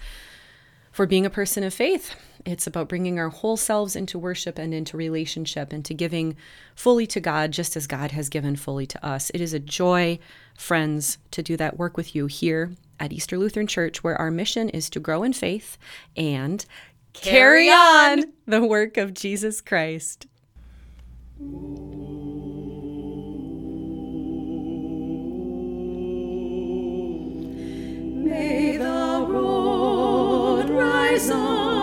for 0.99 1.05
being 1.05 1.25
a 1.25 1.29
person 1.29 1.63
of 1.63 1.73
faith. 1.73 2.13
It's 2.45 2.67
about 2.67 2.89
bringing 2.89 3.19
our 3.19 3.29
whole 3.29 3.55
selves 3.55 3.95
into 3.95 4.19
worship 4.19 4.59
and 4.59 4.73
into 4.73 4.97
relationship 4.97 5.71
and 5.71 5.85
to 5.85 5.93
giving 5.93 6.35
fully 6.75 7.07
to 7.07 7.21
God, 7.21 7.53
just 7.53 7.77
as 7.77 7.87
God 7.87 8.11
has 8.11 8.27
given 8.27 8.57
fully 8.57 8.85
to 8.87 9.05
us. 9.05 9.31
It 9.33 9.39
is 9.39 9.53
a 9.53 9.61
joy, 9.61 10.19
friends, 10.57 11.17
to 11.31 11.41
do 11.41 11.55
that 11.55 11.77
work 11.77 11.95
with 11.95 12.15
you 12.15 12.25
here 12.25 12.71
at 12.99 13.13
Easter 13.13 13.37
Lutheran 13.37 13.65
Church, 13.65 14.03
where 14.03 14.17
our 14.17 14.29
mission 14.29 14.67
is 14.67 14.89
to 14.89 14.99
grow 14.99 15.23
in 15.23 15.31
faith 15.31 15.77
and 16.17 16.65
carry, 17.13 17.69
on. 17.69 18.25
the 18.45 18.65
work 18.65 18.97
of 18.97 19.13
Jesus 19.13 19.61
Christ. 19.61 20.27
May 28.25 28.75
the 28.75 29.25
présent. 31.19 31.78